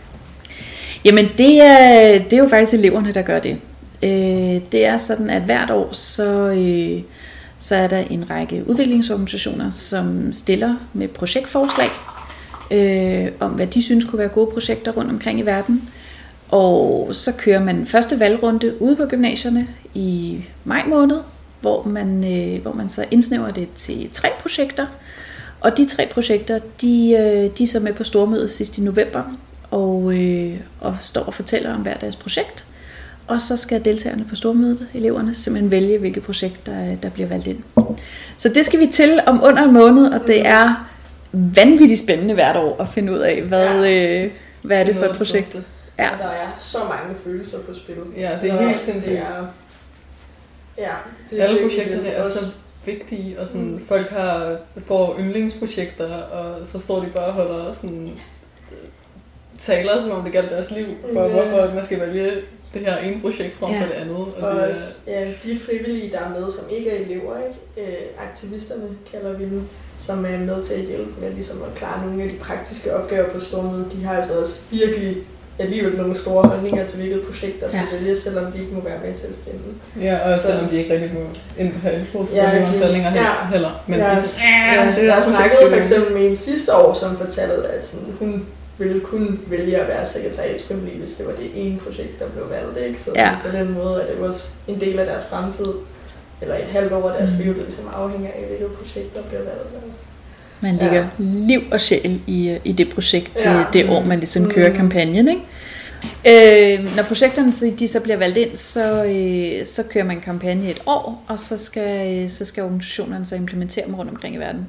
[1.06, 3.58] Jamen det er, det er jo faktisk eleverne, der gør det.
[4.04, 7.02] Øh, det er sådan, at hvert år så, øh,
[7.60, 11.88] så er der en række udviklingsorganisationer, som stiller med projektforslag
[12.72, 15.90] øh, om, hvad de synes kunne være gode projekter rundt omkring i verden.
[16.50, 21.20] Og så kører man første valgrunde ude på gymnasierne i maj måned,
[21.62, 24.86] hvor man, øh, hvor man så indsnæver det til tre projekter.
[25.60, 29.24] Og de tre projekter, de, øh, de er så med på stormødet sidst i november,
[29.72, 32.66] og, øh, og står og fortæller om hver deres projekt.
[33.28, 37.48] Og så skal deltagerne på stormødet, eleverne, simpelthen vælge, hvilket projekt, der, der bliver valgt
[37.48, 37.64] ind.
[38.38, 40.90] Så det skal vi til om under en måned, og det er
[41.32, 44.24] vanvittigt spændende hvert år at finde ud af, hvad, ja.
[44.24, 45.56] øh, hvad er det for et projekt.
[46.00, 46.12] Ja.
[46.12, 47.96] Og der er så mange følelser på spil.
[48.18, 49.14] Ja, det er helt sindssygt.
[49.14, 49.46] Det er,
[50.78, 50.94] ja,
[51.30, 52.46] det er Alle projekterne er så
[52.86, 53.86] vigtige, og sådan, mm.
[53.88, 58.10] folk har, får yndlingsprojekter, og så står de bare og holder sådan,
[59.58, 61.32] taler, som om det gælder deres liv, for yeah.
[61.32, 62.32] hvorfor man skal vælge
[62.74, 63.82] det her ene projekt frem ja.
[63.82, 64.16] for det andet.
[64.16, 67.92] Og, og det også, ja, de frivillige, der er med, som ikke er elever, ikke?
[67.92, 69.68] Øh, aktivisterne kalder vi dem,
[70.00, 73.30] som er med til at hjælpe med ligesom at klare nogle af de praktiske opgaver
[73.30, 75.18] på stormødet, de har altså også virkelig
[75.60, 77.98] alligevel nogle store holdninger til, hvilket projekt der skal ja.
[77.98, 79.62] vælges, selvom de ikke må være med til at stemme.
[80.02, 81.20] Ja, og selvom så, de ikke rigtig må
[81.56, 83.84] have indflydelse på ja, de, holdninger ja, heller.
[83.88, 84.18] Men ja, de,
[84.74, 88.14] ja, det er jeg snakkede for eksempel med en sidste år, som fortalte, at sådan,
[88.20, 88.46] hun
[88.78, 92.88] ville kun vælge at være sekretariatsfrivillig, hvis det var det ene projekt, der blev valgt.
[92.88, 93.02] Ikke?
[93.02, 93.38] Så ja.
[93.46, 95.74] på den måde er det også en del af deres fremtid,
[96.42, 97.44] eller et halvt år af deres mm.
[97.44, 99.70] liv, der ligesom afhænger af, hvilket projekt, der bliver valgt.
[100.62, 101.08] Man lægger ja.
[101.20, 103.58] liv og sjæl i, i det projekt, ja.
[103.58, 104.76] det, det år, man ligesom kører mm.
[104.76, 105.28] kampagnen.
[105.28, 105.42] Ikke?
[106.28, 110.82] Øh, når projekterne de så bliver valgt ind, så, øh, så kører man kampagne et
[110.86, 114.68] år, og så skal, så skal organisationerne så implementere dem rundt omkring i verden.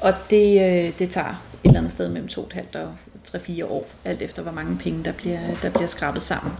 [0.00, 2.88] Og det, øh, det tager et eller andet sted mellem to og et halvt og
[3.34, 6.52] 3-4 år, alt efter hvor mange penge, der bliver, der bliver skrabet sammen.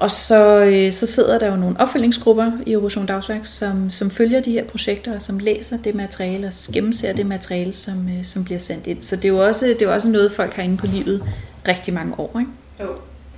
[0.00, 4.40] Og så, øh, så sidder der jo nogle opfølgningsgrupper i Operation Dagsværk, som, som følger
[4.40, 8.44] de her projekter, og som læser det materiale og gennemser det materiale, som, øh, som
[8.44, 9.02] bliver sendt ind.
[9.02, 11.24] Så det er jo også, det er jo også noget, folk har inde på livet
[11.68, 12.38] rigtig mange år.
[12.38, 12.50] Ikke?
[12.80, 12.88] Jo,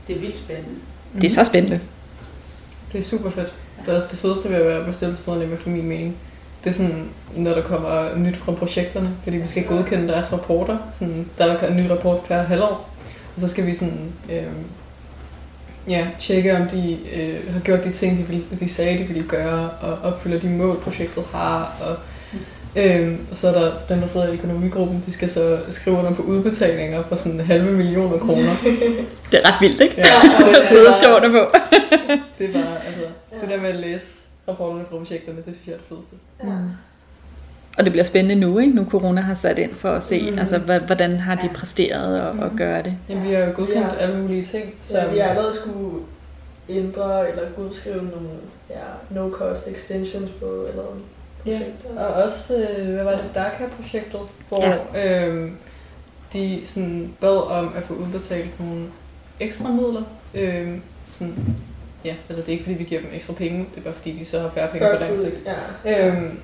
[0.08, 0.70] det er vildt spændende.
[1.14, 1.80] Det er så spændende.
[2.92, 3.52] Det er super fedt.
[3.86, 6.16] Det er også det fedeste ved at være bestyrelsesmedlem, efter min mening.
[6.64, 10.78] Det er sådan, når der kommer nyt fra projekterne, fordi vi skal godkende deres rapporter.
[10.92, 12.90] Sådan, der er en ny rapport per halvår,
[13.36, 14.42] og så skal vi sådan, øh,
[15.88, 19.22] ja, tjekke, om de øh, har gjort de ting, de, ville, de sagde, de ville
[19.22, 21.76] gøre, og opfylder de mål, projektet har.
[21.80, 21.96] Og,
[22.82, 26.14] øh, og så er der dem, der sidder i økonomigruppen, de skal så skrive under
[26.14, 28.54] på udbetalinger på sådan halve millioner kroner.
[29.32, 29.94] Det er ret vildt, ikke?
[29.98, 30.04] Ja,
[30.62, 31.56] At sidde og skrive under på.
[32.38, 33.02] det er bare, altså,
[33.40, 36.16] det der med at læse rapporterne fra projekterne, det synes jeg er det fedeste.
[36.43, 36.68] Mm.
[37.78, 38.74] Og det bliver spændende nu, ikke?
[38.74, 40.38] Nu corona har sat ind for at se, Mm.
[40.38, 41.53] altså, hvordan har de Ja.
[41.53, 42.57] præsteret og, og Mhm.
[42.57, 42.97] gøre det.
[43.09, 43.97] Jamen, vi har jo godkendt Ja.
[43.97, 44.74] alle mulige ting.
[44.82, 45.99] Så vi har allerede skulle
[46.68, 48.28] ændre eller godskrive nogle
[48.70, 50.82] ja, no-cost extensions på eller
[51.47, 52.01] Ja, projekter.
[52.07, 54.64] og også, øh, hvad var det, DACA-projektet, hvor
[54.95, 55.28] ja.
[55.28, 55.51] øh,
[56.32, 58.84] de sådan bad om at få udbetalt nogle
[59.40, 60.03] ekstra midler.
[60.34, 60.78] Øh,
[61.11, 61.57] sådan,
[62.05, 64.18] ja, altså det er ikke fordi, vi giver dem ekstra penge, det er bare fordi,
[64.18, 65.36] de så har færre penge på lang sigt.
[65.84, 66.07] Ja.
[66.09, 66.38] Øhm,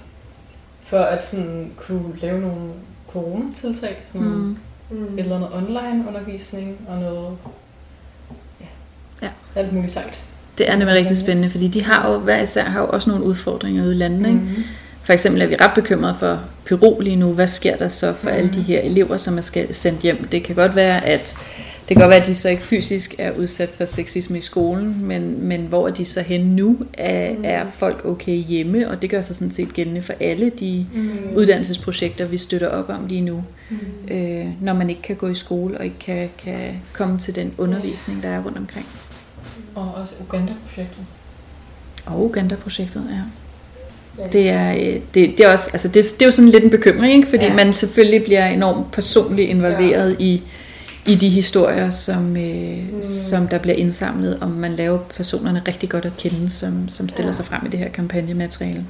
[0.83, 2.71] for at sådan kunne lave nogle
[3.13, 4.57] coronatiltag, sådan mm.
[4.91, 5.19] Mm.
[5.19, 7.37] eller andet online undervisning og noget,
[8.61, 8.67] ja,
[9.23, 9.61] Ja.
[9.61, 10.23] alt muligt sejt.
[10.59, 13.25] Det er nemlig rigtig spændende, fordi de har jo, hver især har jo også nogle
[13.25, 14.29] udfordringer ude i landene.
[14.29, 14.41] Ikke?
[14.41, 14.65] Mm.
[15.03, 17.33] For eksempel er vi ret bekymrede for Peru lige nu.
[17.33, 18.55] Hvad sker der så for alle Mhm.
[18.55, 20.29] de her elever, som er skal- sendt hjem?
[20.29, 21.37] Det kan godt være, at
[21.89, 24.97] det kan godt være, at de så ikke fysisk er udsat for sexisme i skolen,
[25.07, 26.77] men, men hvor er de så hen nu?
[26.95, 27.41] Er, Mhm.
[27.45, 28.91] er folk okay hjemme?
[28.91, 31.11] Og det gør sig sådan set gældende for alle de Mm.
[31.37, 33.45] uddannelsesprojekter, vi støtter op om lige nu.
[33.71, 33.77] Mm.
[34.17, 36.59] Øh, når man ikke kan gå i skole og ikke kan, kan
[36.93, 38.87] komme til den undervisning, der er rundt omkring.
[39.75, 40.99] Og også Uganda-projektet.
[42.07, 43.21] Og Uganda-projektet, ja.
[44.33, 46.71] Det er, øh, det, det er også, altså det, det er jo sådan lidt en
[46.71, 47.29] bekymring, ikke?
[47.29, 47.55] fordi ja.
[47.55, 50.25] man selvfølgelig bliver enormt personligt involveret ja.
[50.25, 50.43] i,
[51.09, 53.03] i de historier, som, øh, mm.
[53.03, 57.29] som der bliver indsamlet, og man laver personerne rigtig godt at kende, som, som stiller
[57.29, 57.33] Ja.
[57.33, 58.87] sig frem i det her kampagnemateriale.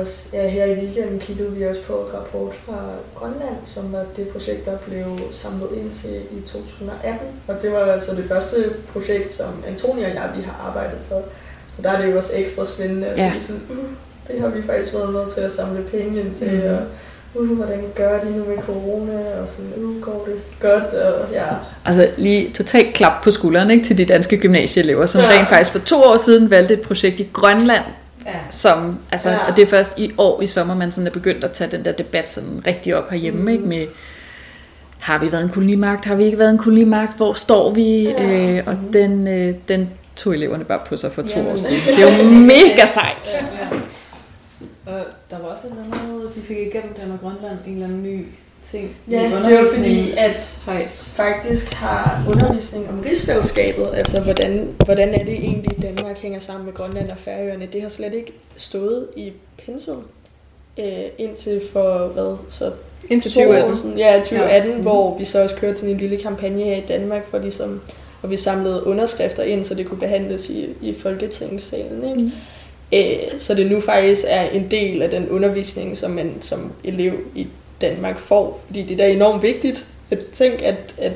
[0.00, 2.78] Også, ja, her i weekenden kiggede vi også på en rapport fra
[3.14, 7.26] Grønland, som var det projekt, der blev samlet ind til i 2018.
[7.48, 8.56] Og det var altså det første
[8.92, 11.14] projekt, som Antonia og jeg vi har arbejdet for.
[11.78, 13.32] Og der er det jo også ekstra spændende at Ja.
[13.38, 13.76] se sådan, uh,
[14.28, 16.74] det har vi faktisk været med til at samle penge ind til, Mhm.
[16.74, 16.80] og
[17.34, 19.12] uh, hvordan gør de nu med corona,
[19.42, 21.44] og sådan, uh, går det godt, og ja.
[21.84, 25.32] Altså lige totalt klap på skulderen ikke, til de danske gymnasieelever, som Ja.
[25.32, 25.38] ja.
[25.38, 27.84] rent faktisk for to år siden valgte et projekt i Grønland,
[28.26, 28.30] Ja.
[28.50, 29.34] som, altså, Ja.
[29.36, 29.50] ja.
[29.50, 31.84] og det er først i år i sommer, man sådan er begyndt at tage den
[31.84, 33.48] der debat sådan rigtig op herhjemme, mm.
[33.48, 33.86] ikke, med
[34.98, 38.22] har vi været en kolonimagt, har vi ikke været en kolonimagt, hvor står vi, Ja.
[38.22, 38.56] ja.
[38.56, 38.92] øh, og Mhm.
[38.92, 41.52] den, øh, den tog eleverne bare på sig for to Jamen.
[41.52, 41.76] år siden.
[41.86, 43.28] Det er jo mega sejt.
[43.34, 43.80] Ja, ja.
[44.86, 47.86] Og der var også et eller andet, de fik igennem der med Grønland, en eller
[47.86, 48.26] anden ny
[48.62, 48.96] ting.
[49.10, 51.12] Ja, det var fordi, at hejs.
[51.16, 56.74] faktisk har undervisning om rigsfællesskabet, altså hvordan, hvordan er det egentlig, Danmark hænger sammen med
[56.74, 59.32] Grønland og Færøerne, det har slet ikke stået i
[59.66, 60.02] pensum
[60.78, 62.72] øh, indtil for, hvad, så
[63.10, 63.76] Indtil to år 2018.
[63.76, 64.76] siden, ja, 2018, Ja.
[64.76, 64.82] ja.
[64.82, 67.80] hvor vi så også kørte sådan en lille kampagne her i Danmark, for ligesom,
[68.20, 72.04] hvor vi samlede underskrifter ind, så det kunne behandles i, i Folketingssalen.
[72.04, 72.22] Ikke?
[72.22, 72.32] Mm.
[72.92, 77.12] Øh, så det nu faktisk er en del af den undervisning, som man som elev
[77.34, 77.46] i
[77.80, 78.60] Danmark får.
[78.66, 81.12] Fordi det er da enormt vigtigt at tænke, at, at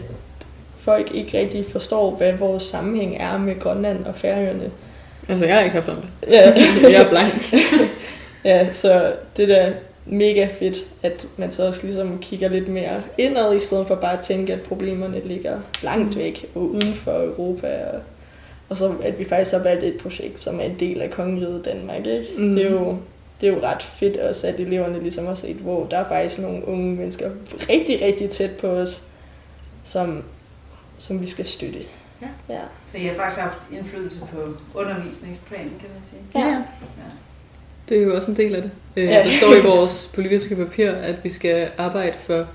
[0.80, 4.70] folk ikke rigtig forstår, hvad vores sammenhæng er med Grønland og Færøerne.
[5.28, 6.32] Altså, jeg har ikke haft om det.
[6.32, 6.54] Ja,
[6.92, 7.54] Jeg er blank.
[8.44, 9.72] ja så det er da
[10.06, 14.12] mega fedt, at man så også ligesom kigger lidt mere indad, i stedet for bare
[14.12, 17.66] at tænke, at problemerne ligger langt væk og uden for Europa.
[17.92, 18.00] Og,
[18.68, 21.64] og så at vi faktisk har valgt et projekt, som er en del af kongeriget
[21.64, 22.06] Danmark.
[22.06, 22.26] Ikke?
[22.38, 22.54] Mm.
[22.54, 22.98] Det, er jo,
[23.40, 26.40] det er jo ret fedt også, at eleverne ligesom har set, hvor der er faktisk
[26.40, 27.30] nogle unge mennesker
[27.68, 29.02] rigtig, rigtig tæt på os,
[29.82, 30.24] som,
[30.98, 31.78] som vi skal støtte.
[32.22, 32.26] Ja.
[32.54, 32.60] ja.
[32.92, 36.46] Så I har faktisk haft indflydelse på undervisningsplanen, kan man sige.
[36.46, 36.54] Ja.
[36.54, 36.62] Ja.
[37.88, 38.70] Det er jo også en del af det.
[38.96, 39.24] Øh, Ja.
[39.24, 42.46] Der står i vores politiske papir, at vi skal arbejde for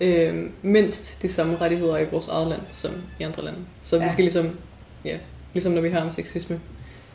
[0.00, 2.90] øh, mindst de samme rettigheder i vores eget land som
[3.20, 3.58] i andre lande.
[3.82, 4.02] Så ja.
[4.02, 4.08] Ja.
[4.08, 4.58] vi skal ligesom,
[5.04, 5.16] ja,
[5.52, 6.60] ligesom når vi har om sexisme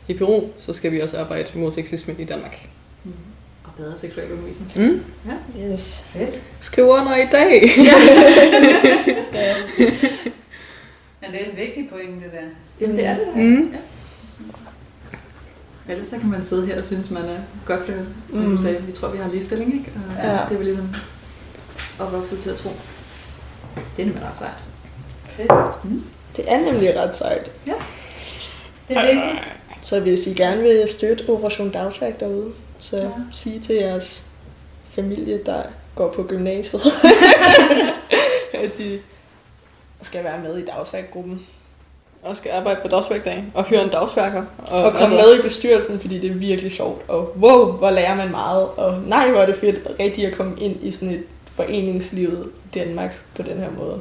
[0.08, 2.68] i Peru, så skal vi også arbejde mod sexisme i Danmark.
[3.04, 3.12] Mm.
[3.64, 4.72] Og bedre seksuel undervisning.
[4.76, 5.04] Mm.
[5.60, 6.06] Yes.
[6.12, 6.38] Fedt.
[6.60, 7.62] Skriv under i dag!
[7.88, 9.54] ja.
[11.20, 12.38] Men det er en vigtig pointe, det der.
[12.80, 13.32] Jamen det er det da.
[13.40, 13.72] Mm.
[13.72, 13.78] Ja.
[15.92, 17.94] Ellers så kan man sidde her og synes, man er godt til,
[18.32, 18.50] som Mm.
[18.56, 19.92] du sagde, vi tror, vi har ligestilling, ikke?
[20.18, 20.32] Og Ja.
[20.32, 20.94] det er vi ligesom
[21.98, 22.70] opvokset til at tro.
[23.96, 24.50] Det er nemlig ret sejt.
[25.36, 25.50] Fedt.
[26.36, 27.50] Det er nemlig ret sejt.
[28.88, 29.48] Det er vigtigt.
[29.82, 33.08] Så hvis I gerne vil støtte Operation Dagsværk derude, så Ja.
[33.32, 34.26] sig til jeres
[34.90, 35.62] familie, der
[35.94, 36.82] går på gymnasiet,
[38.54, 38.98] at de
[40.02, 41.46] skal være med i dagsværkgruppen.
[42.22, 44.44] Og skal arbejde på dagsværkdagen og høre en dagsværker.
[44.66, 47.02] Og, Og komme med i bestyrelsen, fordi det er virkelig sjovt.
[47.08, 48.68] Og wow, hvor lærer man meget.
[48.68, 52.78] Og nej, hvor er det fedt rigtig at komme ind i sådan et foreningslivet i
[52.78, 54.00] Danmark på den her måde.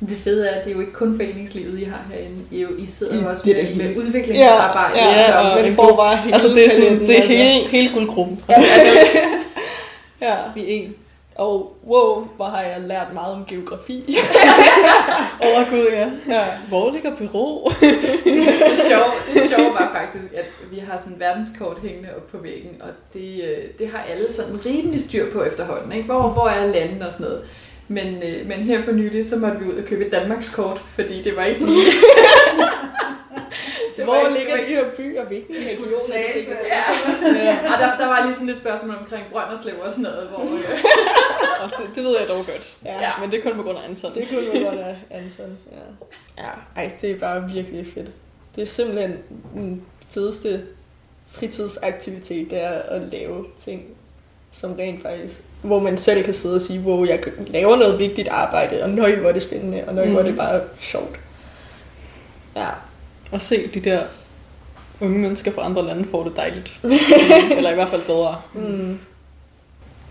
[0.00, 2.44] Det fede er, at det er jo ikke kun foreningslivet, I har herinde.
[2.50, 4.98] I, jo, I sidder I jo også det med, med udviklingsarbejde.
[4.98, 7.36] Ja, ja, og en får bare hele Altså, det er, sådan, paletten, det er altså.
[7.36, 8.40] hele, hele guldgruppen.
[8.48, 8.98] Ja, altså,
[10.20, 10.36] Ja.
[10.54, 10.94] Vi er en.
[11.34, 14.04] Og wow, hvor har jeg lært meget om geografi.
[15.42, 16.08] Åh, oh, gud, ja.
[16.28, 16.46] ja.
[16.68, 17.68] Hvor ligger Peru?
[18.70, 22.82] det sjove, det sjove var faktisk, at vi har sådan verdenskort hængende op på væggen,
[22.82, 25.92] og det, øh, det har alle sådan rimelig styr på efterhånden.
[25.92, 26.04] Ikke?
[26.04, 27.42] Hvor, hvor er landene og sådan noget.
[27.88, 31.22] Men, øh, men her for nylig, så måtte vi ud og købe et Danmarkskort, fordi
[31.22, 31.84] det var ikke lige...
[33.96, 35.24] Det Hvor ikke- ligger det de her byer?
[35.24, 37.32] Hvilken region er det, Ja.
[37.32, 37.72] ligger?
[37.72, 40.38] Og der, der var lige sådan et spørgsmål omkring Brønderslev og sådan noget, hvor...
[40.40, 40.78] Øh,
[41.62, 42.74] Og det, det ved jeg dog godt.
[42.84, 42.92] Ja.
[43.00, 43.10] Ja.
[43.20, 44.14] Men det er kun på grund af Anton.
[44.14, 45.58] Det kunne du godt have, Anton.
[45.72, 46.42] Ja.
[46.44, 48.10] ja, ej, det er bare virkelig fedt.
[48.56, 49.16] Det er simpelthen
[49.54, 50.62] den fedeste
[51.30, 53.82] fritidsaktivitet, det er at lave ting,
[54.52, 58.28] som rent faktisk, hvor man selv kan sidde og sige, hvor jeg laver noget vigtigt
[58.28, 60.38] arbejde, og nøj, hvor er det spændende, og nøj, hvor er det Mhm.
[60.38, 61.16] bare sjovt.
[62.56, 62.66] Ja.
[63.32, 64.02] At se de der
[65.00, 66.80] unge mennesker fra andre lande får det dejligt.
[67.56, 68.36] Eller i hvert fald bedre.
[68.54, 68.98] Mm.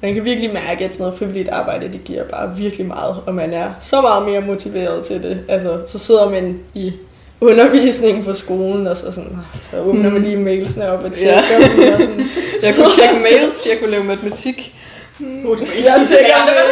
[0.02, 3.36] Man kan virkelig mærke, at sådan noget frivilligt arbejde, det giver bare virkelig meget, og
[3.36, 5.46] man er så meget mere motiveret til det.
[5.50, 6.94] Altså, så sidder man i
[7.42, 11.34] undervisningen på skolen, og så, sådan, "Ah, så åbner man lige mailsene op og tjekker
[11.52, 11.58] Ja.
[11.58, 12.20] dem, og sådan,
[12.66, 14.76] Jeg kunne tjekke mails, jeg kunne lave matematik.
[15.20, 16.70] uh, Jeg tjekker mail.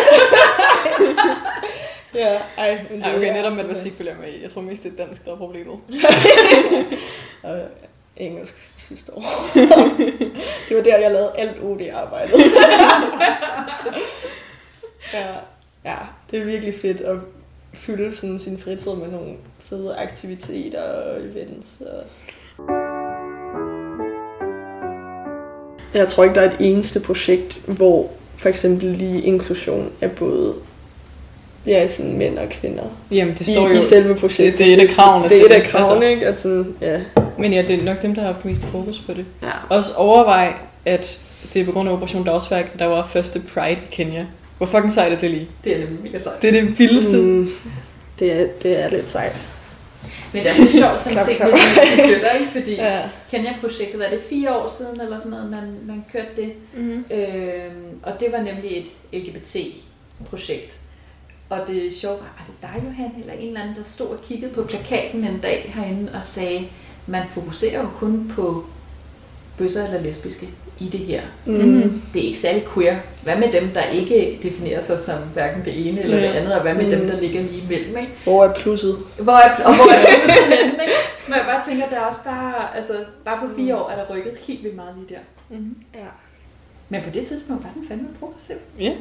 [2.26, 4.42] ja, ej, men det Ja, okay, netop matematik følger jeg med i.
[4.44, 5.76] Jeg tror mest, det er dansk, der er problemet.
[7.44, 7.60] Og
[8.18, 9.50] engelsk sidste år.
[10.70, 12.40] det var der, jeg lavede alt OD-arbejdet.
[15.14, 15.26] ja,
[15.86, 15.96] ja,
[16.32, 17.16] det er virkelig fedt at
[17.74, 19.34] fylde sådan sin fritid med nogle
[19.70, 21.82] fede aktiviteter og events.
[21.82, 22.04] Og...
[25.94, 30.54] Jeg tror ikke, der er et eneste projekt, hvor for eksempel lige inklusion er både
[31.68, 32.84] ja, sådan mænd og kvinder.
[33.12, 33.80] Jamen, det står I, jo...
[33.80, 34.60] i selve projektet.
[34.60, 36.08] det er et af kravene Det er til et af det, kravene, altså.
[36.08, 36.28] ikke?
[36.28, 37.02] At sådan, ja.
[37.38, 39.26] Men ja, det er nok dem, der har haft mest fokus på det.
[39.44, 39.50] ja.
[39.70, 40.54] Også overvej,
[40.86, 41.22] at
[41.54, 44.26] det er på grund af Operation Dagsværk, at der var første Pride i Kenya.
[44.58, 45.48] Hvor fucking sejt er det lige?
[45.64, 46.42] det er nemlig mega sejt.
[46.42, 47.18] Det er det vildeste.
[47.18, 47.50] Mm,
[48.20, 49.36] det, er, det er lidt sejt.
[50.34, 51.58] Men det er lidt sjovt sådan ting, når de
[52.08, 52.52] flytter, ikke?
[52.60, 53.10] Fordi Ja.
[53.32, 56.54] Kenya-projektet, er det fire år siden eller sådan noget, man, man kørte det?
[56.74, 57.06] Mm-hmm.
[57.12, 58.88] Øhm, og det var nemlig et
[59.22, 60.80] LGBT-projekt.
[61.50, 64.22] Og det sjove var, var det dig, Johan, eller en eller anden, der stod og
[64.22, 66.68] kiggede på plakaten en dag herinde og sagde,
[67.08, 68.66] man fokuserer jo kun på
[69.58, 70.50] bøsser eller lesbiske
[70.80, 71.22] i det her.
[71.46, 72.02] Mm.
[72.14, 72.96] Det er ikke særlig queer.
[73.24, 76.24] Hvad med dem, der ikke definerer sig som hverken det ene eller Ja.
[76.28, 76.90] det andet, og hvad med Mm.
[76.90, 78.12] dem, der ligger lige imellem, ikke?
[78.24, 78.98] Hvor er plusset?
[79.20, 80.94] Hvor er, og hvor er det henne, ikke?
[81.28, 82.94] Men jeg bare tænker, der er også bare, altså,
[83.26, 85.22] bare på fire år er der rykket helt vildt meget lige der.
[85.58, 85.76] Mm-hmm.
[85.96, 86.00] Ja.
[86.90, 88.56] Men på det tidspunkt var den fandme progressiv.
[88.80, 88.92] Ja,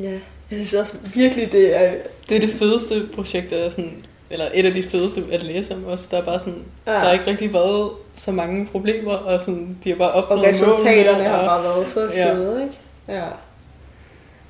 [0.00, 1.92] Ja, jeg synes også virkelig, det er...
[2.28, 5.74] det er det fedeste projekt, der er sådan, eller et af de fedeste at læse
[5.74, 6.08] om også.
[6.10, 6.92] Der er bare sådan, Ja.
[6.92, 10.48] der har ikke rigtig været så mange problemer, og sådan, de har bare Og opnået
[10.48, 12.32] resultaterne målene, har og- bare været så Ja.
[12.32, 12.74] fede, ikke?
[13.08, 13.24] Ja.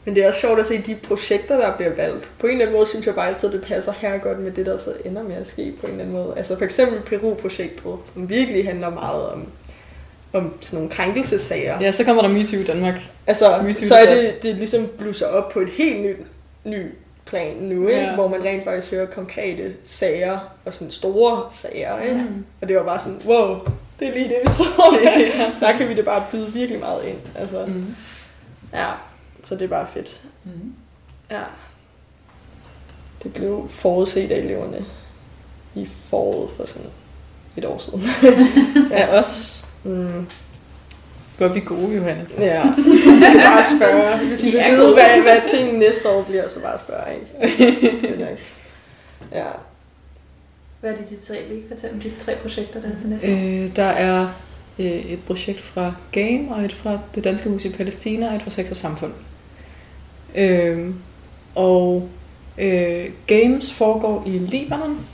[0.04, 2.30] Men det er også sjovt at se de projekter, der bliver valgt.
[2.38, 4.50] På en eller anden måde synes jeg bare altid, at det passer her godt med
[4.52, 6.34] det, der så ender med at ske på en eller anden måde.
[6.36, 7.82] Altså for eksempel Peru-projektet,
[8.14, 9.46] som virkelig handler meget om,
[10.32, 11.80] om sådan nogle krænkelsessager.
[11.80, 12.94] Ja, så kommer der MeToo i Danmark.
[13.26, 16.16] Altså, MeToo så er det, det ligesom blusser op på et helt nyt,
[16.64, 16.86] ny
[17.26, 18.00] plan nu, ikke?
[18.00, 18.14] Ja.
[18.14, 22.00] hvor man rent faktisk hører konkrete sager, og sådan store sager.
[22.00, 22.16] Ikke?
[22.16, 22.44] Mm.
[22.62, 23.58] Og det var bare sådan, wow,
[24.00, 25.54] det er lige det, vi så med.
[25.54, 27.18] Så kan vi det bare byde virkelig meget ind.
[27.34, 27.94] Altså, Mm.
[28.72, 28.88] ja,
[29.42, 30.20] så det er bare fedt.
[30.44, 30.74] Mm.
[31.30, 31.40] Ja.
[33.22, 34.84] Det blev forudset af eleverne
[35.74, 36.90] i foråret for sådan
[37.56, 38.02] et år siden.
[38.90, 40.26] Ja, os Mm.
[41.38, 42.26] Gør vi gode, Johanne.
[42.38, 44.26] Ja, I skal bare spørge.
[44.26, 48.36] Hvis I vil vide, hvad, hvad ting næste år bliver, så bare spørg, ikke?
[49.32, 49.44] Ja.
[50.80, 52.98] Hvad er det, de tre, vil I ikke fortælle om de tre projekter, der er
[52.98, 53.64] til næste år?
[53.64, 54.28] Øh, der er
[54.78, 58.42] øh, et projekt fra GAME, og et fra det danske hus i Palæstina, og et
[58.42, 59.12] fra Sex og Samfund.
[60.34, 60.90] Øh,
[61.54, 62.08] og
[62.58, 65.06] øh, Games foregår i Libanon,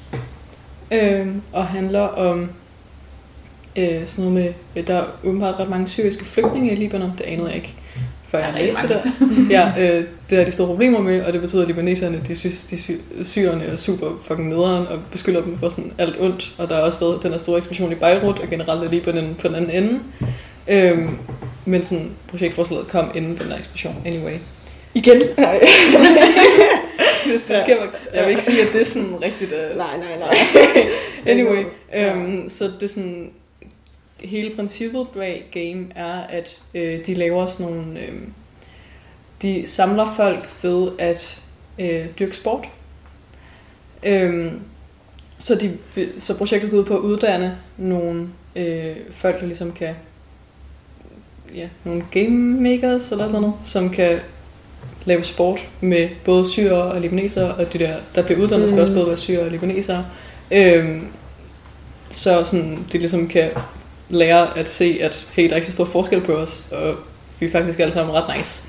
[0.91, 2.51] øh, og handler om
[3.77, 7.25] øh, sådan noget med, øh, der er åbenbart ret mange syriske flygtninge i Libanon, det
[7.25, 7.75] anede jeg ikke,
[8.31, 9.11] før Ja, jeg der er læste det der.
[9.79, 12.65] Ja, øh, det har de store problemer med, og det betyder, at libaneserne, de synes,
[12.65, 12.91] de sy-
[13.23, 16.83] syrerne er super fucking nederen, og beskylder dem for sådan alt ondt, og der har
[16.83, 19.71] også været den her store eksplosion i Beirut, og generelt er Libanon på den anden
[19.71, 20.01] ende.
[20.69, 21.19] Øhm,
[21.65, 24.35] men sådan, projektforslaget kom inden den der eksplosion, anyway.
[24.95, 25.23] Igen.
[25.39, 25.61] Nej.
[27.25, 29.53] Det, det skal man, jeg vil ikke sige, at det er sådan rigtigt...
[29.53, 30.37] Uh, nej, nej, nej.
[31.33, 32.15] anyway, Ja.
[32.15, 33.31] øhm, så det er sådan,
[34.25, 38.21] hele princippet bag game er, at øh, de laver sådan nogle, øh,
[39.43, 41.41] de samler folk ved at
[41.79, 42.69] øh, dyrke sport.
[44.03, 44.61] Øhm,
[45.39, 45.79] så, de,
[46.19, 49.95] så projektet går ud på at uddanne nogle øh, folk, der ligesom kan,
[51.55, 54.19] ja, nogle game makers eller noget, som kan
[55.05, 58.69] lave sport med både syre og libanesere, og de der, der bliver uddannet, mm.
[58.69, 60.07] skal også både være syre og libanesere.
[60.51, 61.07] Øhm,
[62.11, 63.51] så sådan, de ligesom kan
[64.11, 66.95] lære at se, at hey, der er ikke så stor forskel på os, og
[67.41, 68.63] vi er faktisk alle sammen ret nice.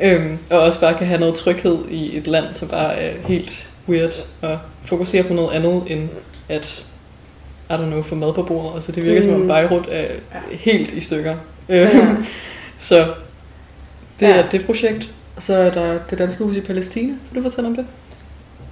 [0.00, 3.70] Øhm, og også bare kan have noget tryghed i et land, som bare er helt
[3.88, 6.08] weird, og fokusere på noget andet, end
[6.48, 6.86] at,
[7.70, 8.74] I don't know, få mad på bordet.
[8.74, 9.28] Altså det virker mm.
[9.28, 10.06] som om Beirut er
[10.50, 11.36] helt i stykker.
[11.68, 11.90] Ja.
[12.78, 13.06] så
[14.20, 14.36] det ja.
[14.36, 15.10] er det projekt.
[15.36, 17.12] Og så er der det danske hus i Palæstina.
[17.32, 17.86] Vil du fortælle om det?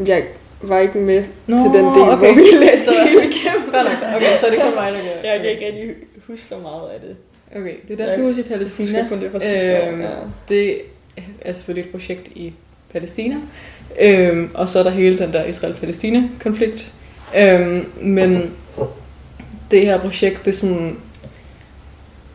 [0.09, 0.25] Jeg
[0.63, 2.17] var ikke med Nå, til den del, okay.
[2.17, 3.69] hvor vi læste så, hele igennem.
[4.17, 5.31] okay, så er det kun mig, der gør.
[5.31, 5.91] Jeg kan ikke rigtig
[6.27, 7.17] huske så meget af det.
[7.57, 8.99] Okay, det danske ja, hus i Palæstina.
[8.99, 10.05] Jeg kun det fra sidste øhm, år.
[10.05, 10.15] Ja.
[10.49, 10.77] Det
[11.41, 12.53] er selvfølgelig et projekt i
[12.93, 13.37] Palæstina.
[14.01, 16.93] Øhm, og så er der hele den der Israel-Palæstina-konflikt.
[17.37, 18.53] Øhm, men
[19.71, 20.97] det her projekt, det er sådan...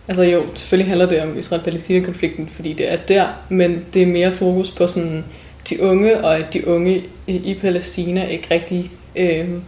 [0.08, 4.32] Altså jo, selvfølgelig handler det om Israel-Palæstina-konflikten, fordi det er der, men det er mere
[4.32, 5.24] fokus på sådan
[5.70, 9.64] de unge, og at de unge i Palæstina ikke rigtig øhm,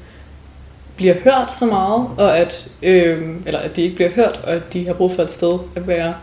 [0.96, 4.74] bliver hørt så meget, og at, øhm, eller at de ikke bliver hørt, og at
[4.74, 6.14] de har brug for et sted at være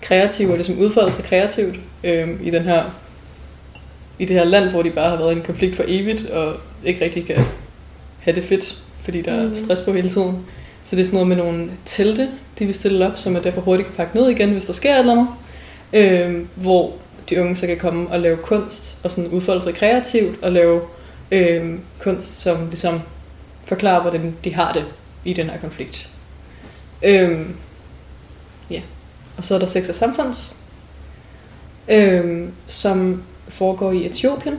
[0.00, 2.84] kreative, og ligesom udfolde sig kreativt øhm, i den her
[4.18, 6.56] i det her land, hvor de bare har været i en konflikt for evigt, og
[6.84, 7.44] ikke rigtig kan
[8.20, 9.56] have det fedt, fordi der er mm.
[9.56, 10.46] stress på hele tiden.
[10.84, 12.28] Så det er sådan noget med nogle telte,
[12.58, 14.94] de vil stille op, som er derfor hurtigt kan pakke ned igen, hvis der sker
[14.94, 15.28] et eller andet.
[15.92, 16.92] Øh, hvor
[17.30, 20.80] de unge så kan komme og lave kunst, og sådan udfolde sig kreativt, og lave
[21.30, 23.00] øh, kunst, som ligesom
[23.64, 24.84] forklarer, hvordan de har det
[25.24, 26.08] i den her konflikt.
[27.02, 27.40] Øh,
[28.70, 28.80] ja.
[29.36, 30.56] Og så er der sex og samfunds,
[31.88, 34.58] øh, som foregår i Etiopien,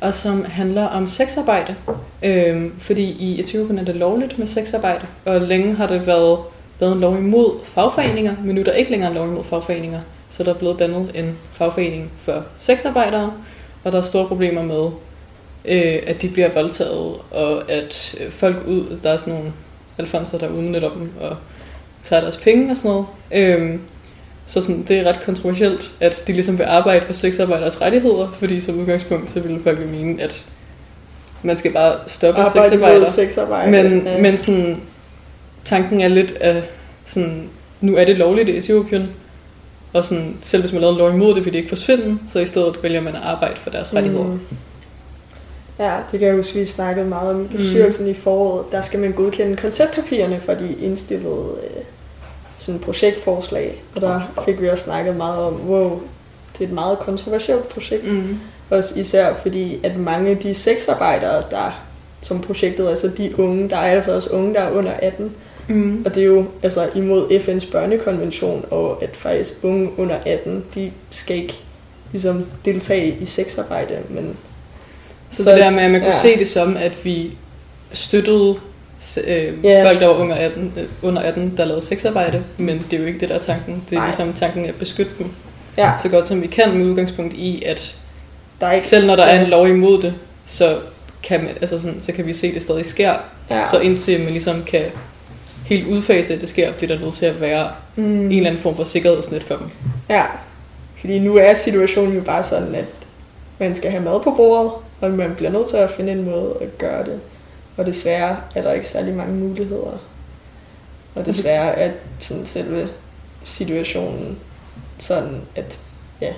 [0.00, 1.74] og som handler om sexarbejde.
[2.22, 6.38] Øh, fordi i Etiopien er det lovligt med sexarbejde, og længe har det været,
[6.80, 10.00] været en lov imod fagforeninger, men nu er der ikke længere en lov imod fagforeninger,
[10.30, 13.32] så der er blevet dannet en fagforening for sexarbejdere,
[13.84, 14.90] og der er store problemer med,
[15.64, 19.52] øh, at de bliver voldtaget, og at øh, folk ud, der er sådan nogle
[19.98, 21.36] alfonser, der udnytter dem og
[22.02, 23.06] tager deres penge og sådan noget.
[23.32, 23.80] Øhm,
[24.46, 28.60] så sådan, det er ret kontroversielt, at de ligesom vil arbejde for sexarbejderes rettigheder, fordi
[28.60, 30.44] som udgangspunkt, så ville folk mene, at
[31.42, 33.82] man skal bare stoppe arbejde sexarbejder.
[33.82, 34.20] Men, ja.
[34.20, 34.82] men sådan,
[35.64, 36.64] tanken er lidt, at
[37.04, 37.50] sådan,
[37.80, 39.08] nu er det lovligt i Etiopien,
[39.92, 42.40] og sådan, selv hvis man lavede en lov imod det, vil det ikke forsvinde, så
[42.40, 44.24] i stedet vælger man at arbejde for deres rettigheder.
[44.24, 44.40] Mm.
[45.78, 48.10] Ja, det kan jeg huske, vi snakkede meget om i bestyrelsen mm.
[48.10, 48.64] i foråret.
[48.72, 51.82] Der skal man godkende konceptpapirerne for de indstillede øh,
[52.58, 56.00] sådan projektforslag, og der fik vi også snakket meget om, wow,
[56.52, 58.12] det er et meget kontroversielt projekt.
[58.12, 58.38] Mm.
[58.70, 61.82] Også især fordi, at mange af de sexarbejdere, der
[62.20, 65.34] som projektet, altså de unge, der er altså også unge, der er under 18,
[65.68, 66.02] mm.
[66.04, 70.92] og det er jo altså imod FN's børnekonvention, og at faktisk unge under 18, de
[71.10, 71.54] skal ikke
[72.12, 74.36] ligesom deltage i sexarbejde, men
[75.30, 76.20] så, så det der med, at man kunne ja.
[76.20, 77.32] se det som, at vi
[77.92, 78.54] støttede
[79.26, 79.86] øh, yeah.
[79.86, 83.06] folk, der var under 18, øh, under 18, der lavede sexarbejde, men det er jo
[83.06, 83.82] ikke det, der er tanken.
[83.90, 84.06] Det er Nej.
[84.06, 85.30] ligesom tanken at beskytte dem
[85.76, 85.92] ja.
[86.02, 87.96] så godt som vi kan med udgangspunkt i, at
[88.60, 90.14] der er ikke, selv når der er en lov imod det,
[90.44, 90.78] så
[91.22, 93.14] kan, man, altså sådan, så kan vi se, at det stadig sker.
[93.50, 93.64] Ja.
[93.64, 94.84] Så indtil man ligesom kan
[95.66, 98.04] helt udfase, at det sker, bliver der nødt til at være mm.
[98.04, 99.70] en eller anden form for sikkerhedsnet for dem.
[100.08, 100.24] Ja,
[101.00, 102.84] fordi nu er situationen jo bare sådan, at
[103.58, 106.54] man skal have mad på bordet, og man bliver nødt til at finde en måde
[106.60, 107.20] at gøre det
[107.76, 109.98] og desværre er der ikke særlig mange muligheder.
[111.14, 112.88] Og desværre er sådan selve
[113.44, 114.38] situationen
[114.98, 115.80] sådan, at
[116.20, 116.32] ja,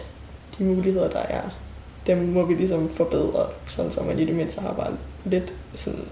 [0.59, 1.43] de muligheder, der er,
[2.07, 4.93] dem må vi ligesom forbedre, sådan så man i det mindste har bare
[5.24, 6.05] lidt sådan,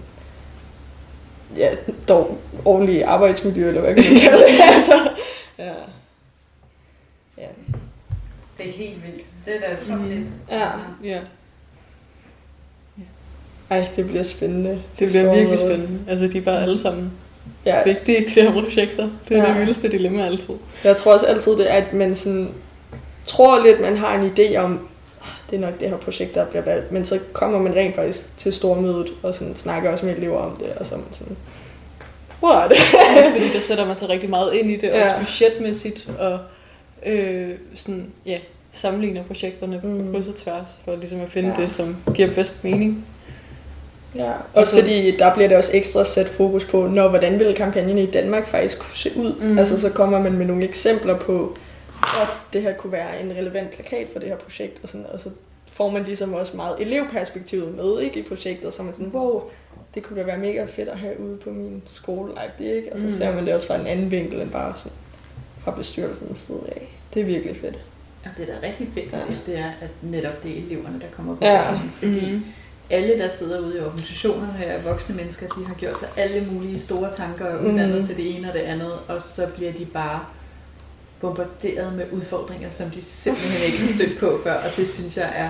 [1.55, 1.69] ja,
[2.07, 4.61] dog ordentlige arbejdsmiljø, eller hvad kan man kalde det.
[4.73, 5.09] altså,
[5.57, 5.73] ja.
[7.37, 7.47] ja.
[8.57, 9.25] Det er helt vildt.
[9.45, 10.09] Det er da så mm.
[10.09, 10.27] fedt.
[10.51, 10.69] Ja.
[11.03, 11.19] ja.
[13.69, 14.69] Ej, det bliver spændende.
[14.69, 15.99] Det, det bliver virkelig spændende.
[16.07, 17.11] Altså, de er bare alle sammen
[17.65, 17.83] ja.
[17.83, 19.09] vigtige, de her projekter.
[19.29, 19.49] Det er ja.
[19.49, 20.53] det vildeste dilemma altid.
[20.83, 22.49] Jeg tror også altid, det er, at man sådan,
[23.25, 24.87] tror lidt, man har en idé om,
[25.49, 26.91] det er nok det her projekt, der bliver valgt.
[26.91, 30.55] Men så kommer man rent faktisk til stormødet og sådan, snakker også med elever om
[30.55, 31.37] det, og så er man sådan,
[32.43, 32.73] what?
[33.33, 35.13] fordi der sætter man sig rigtig meget ind i det, ja.
[35.13, 36.39] også budgetmæssigt, og
[37.05, 38.37] øh, sådan, ja,
[38.71, 40.05] sammenligner projekterne mm.
[40.05, 41.61] på kryds og tværs, for ligesom at finde ja.
[41.61, 43.05] det, som giver bedst mening.
[44.15, 47.97] Ja, også fordi der bliver det også ekstra sat fokus på, når hvordan vil kampagnen
[47.97, 49.33] i Danmark faktisk kunne se ud.
[49.41, 49.59] Mm.
[49.59, 51.57] Altså så kommer man med nogle eksempler på,
[52.21, 55.19] at det her kunne være en relevant plakat for det her projekt, og, sådan, og
[55.19, 55.29] så
[55.71, 59.43] får man ligesom også meget elevperspektivet med ikke, i projektet, så man sådan, wow,
[59.95, 62.93] det kunne da være mega fedt at have ude på min skole, ikke?
[62.93, 63.11] Og så mm.
[63.11, 64.97] ser man det også fra en anden vinkel end bare sådan
[65.63, 66.99] fra bestyrelsens side af.
[67.13, 67.79] Det er virkelig fedt.
[68.25, 69.17] Og det, der er rigtig fedt, ja.
[69.17, 71.63] det, det er, at netop det er eleverne, der kommer på ja.
[71.71, 72.45] Banen, fordi mm.
[72.89, 76.79] alle, der sidder ude i organisationerne, er voksne mennesker, de har gjort sig alle mulige
[76.79, 78.05] store tanker og uddannet mm.
[78.07, 80.25] til det ene og det andet, og så bliver de bare
[81.21, 85.31] bombarderet med udfordringer, som de simpelthen ikke har stødt på før, og det synes jeg
[85.35, 85.49] er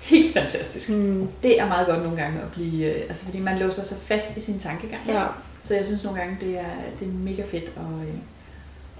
[0.00, 0.90] helt fantastisk.
[0.90, 1.28] Mm.
[1.42, 4.36] Det er meget godt nogle gange at blive, øh, altså fordi man låser sig fast
[4.36, 5.02] i sin tankegang.
[5.08, 5.24] Ja.
[5.62, 8.14] Så jeg synes nogle gange, det er, det er mega fedt at, øh,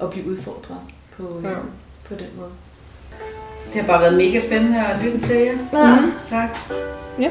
[0.02, 0.78] at blive udfordret
[1.16, 1.54] på, øh, ja.
[2.04, 2.50] på den måde.
[3.72, 5.52] Det har bare været mega spændende at lytte til jer.
[5.72, 6.00] Ja.
[6.00, 6.12] Mm.
[6.22, 6.48] Tak.
[7.18, 7.30] Ja,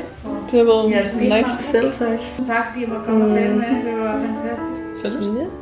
[0.52, 1.64] det har været yes, nice.
[1.64, 2.20] Selv tak.
[2.48, 3.26] Tak fordi jeg måtte komme mm.
[3.26, 3.92] og tale med.
[3.92, 5.02] Det var fantastisk.
[5.02, 5.38] Selv.
[5.38, 5.61] Ja.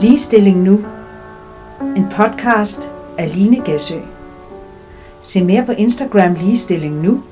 [0.00, 0.84] Ligestilling nu.
[1.96, 3.98] En podcast af Line Gassø.
[5.22, 7.22] Se mere på Instagram Ligestilling nu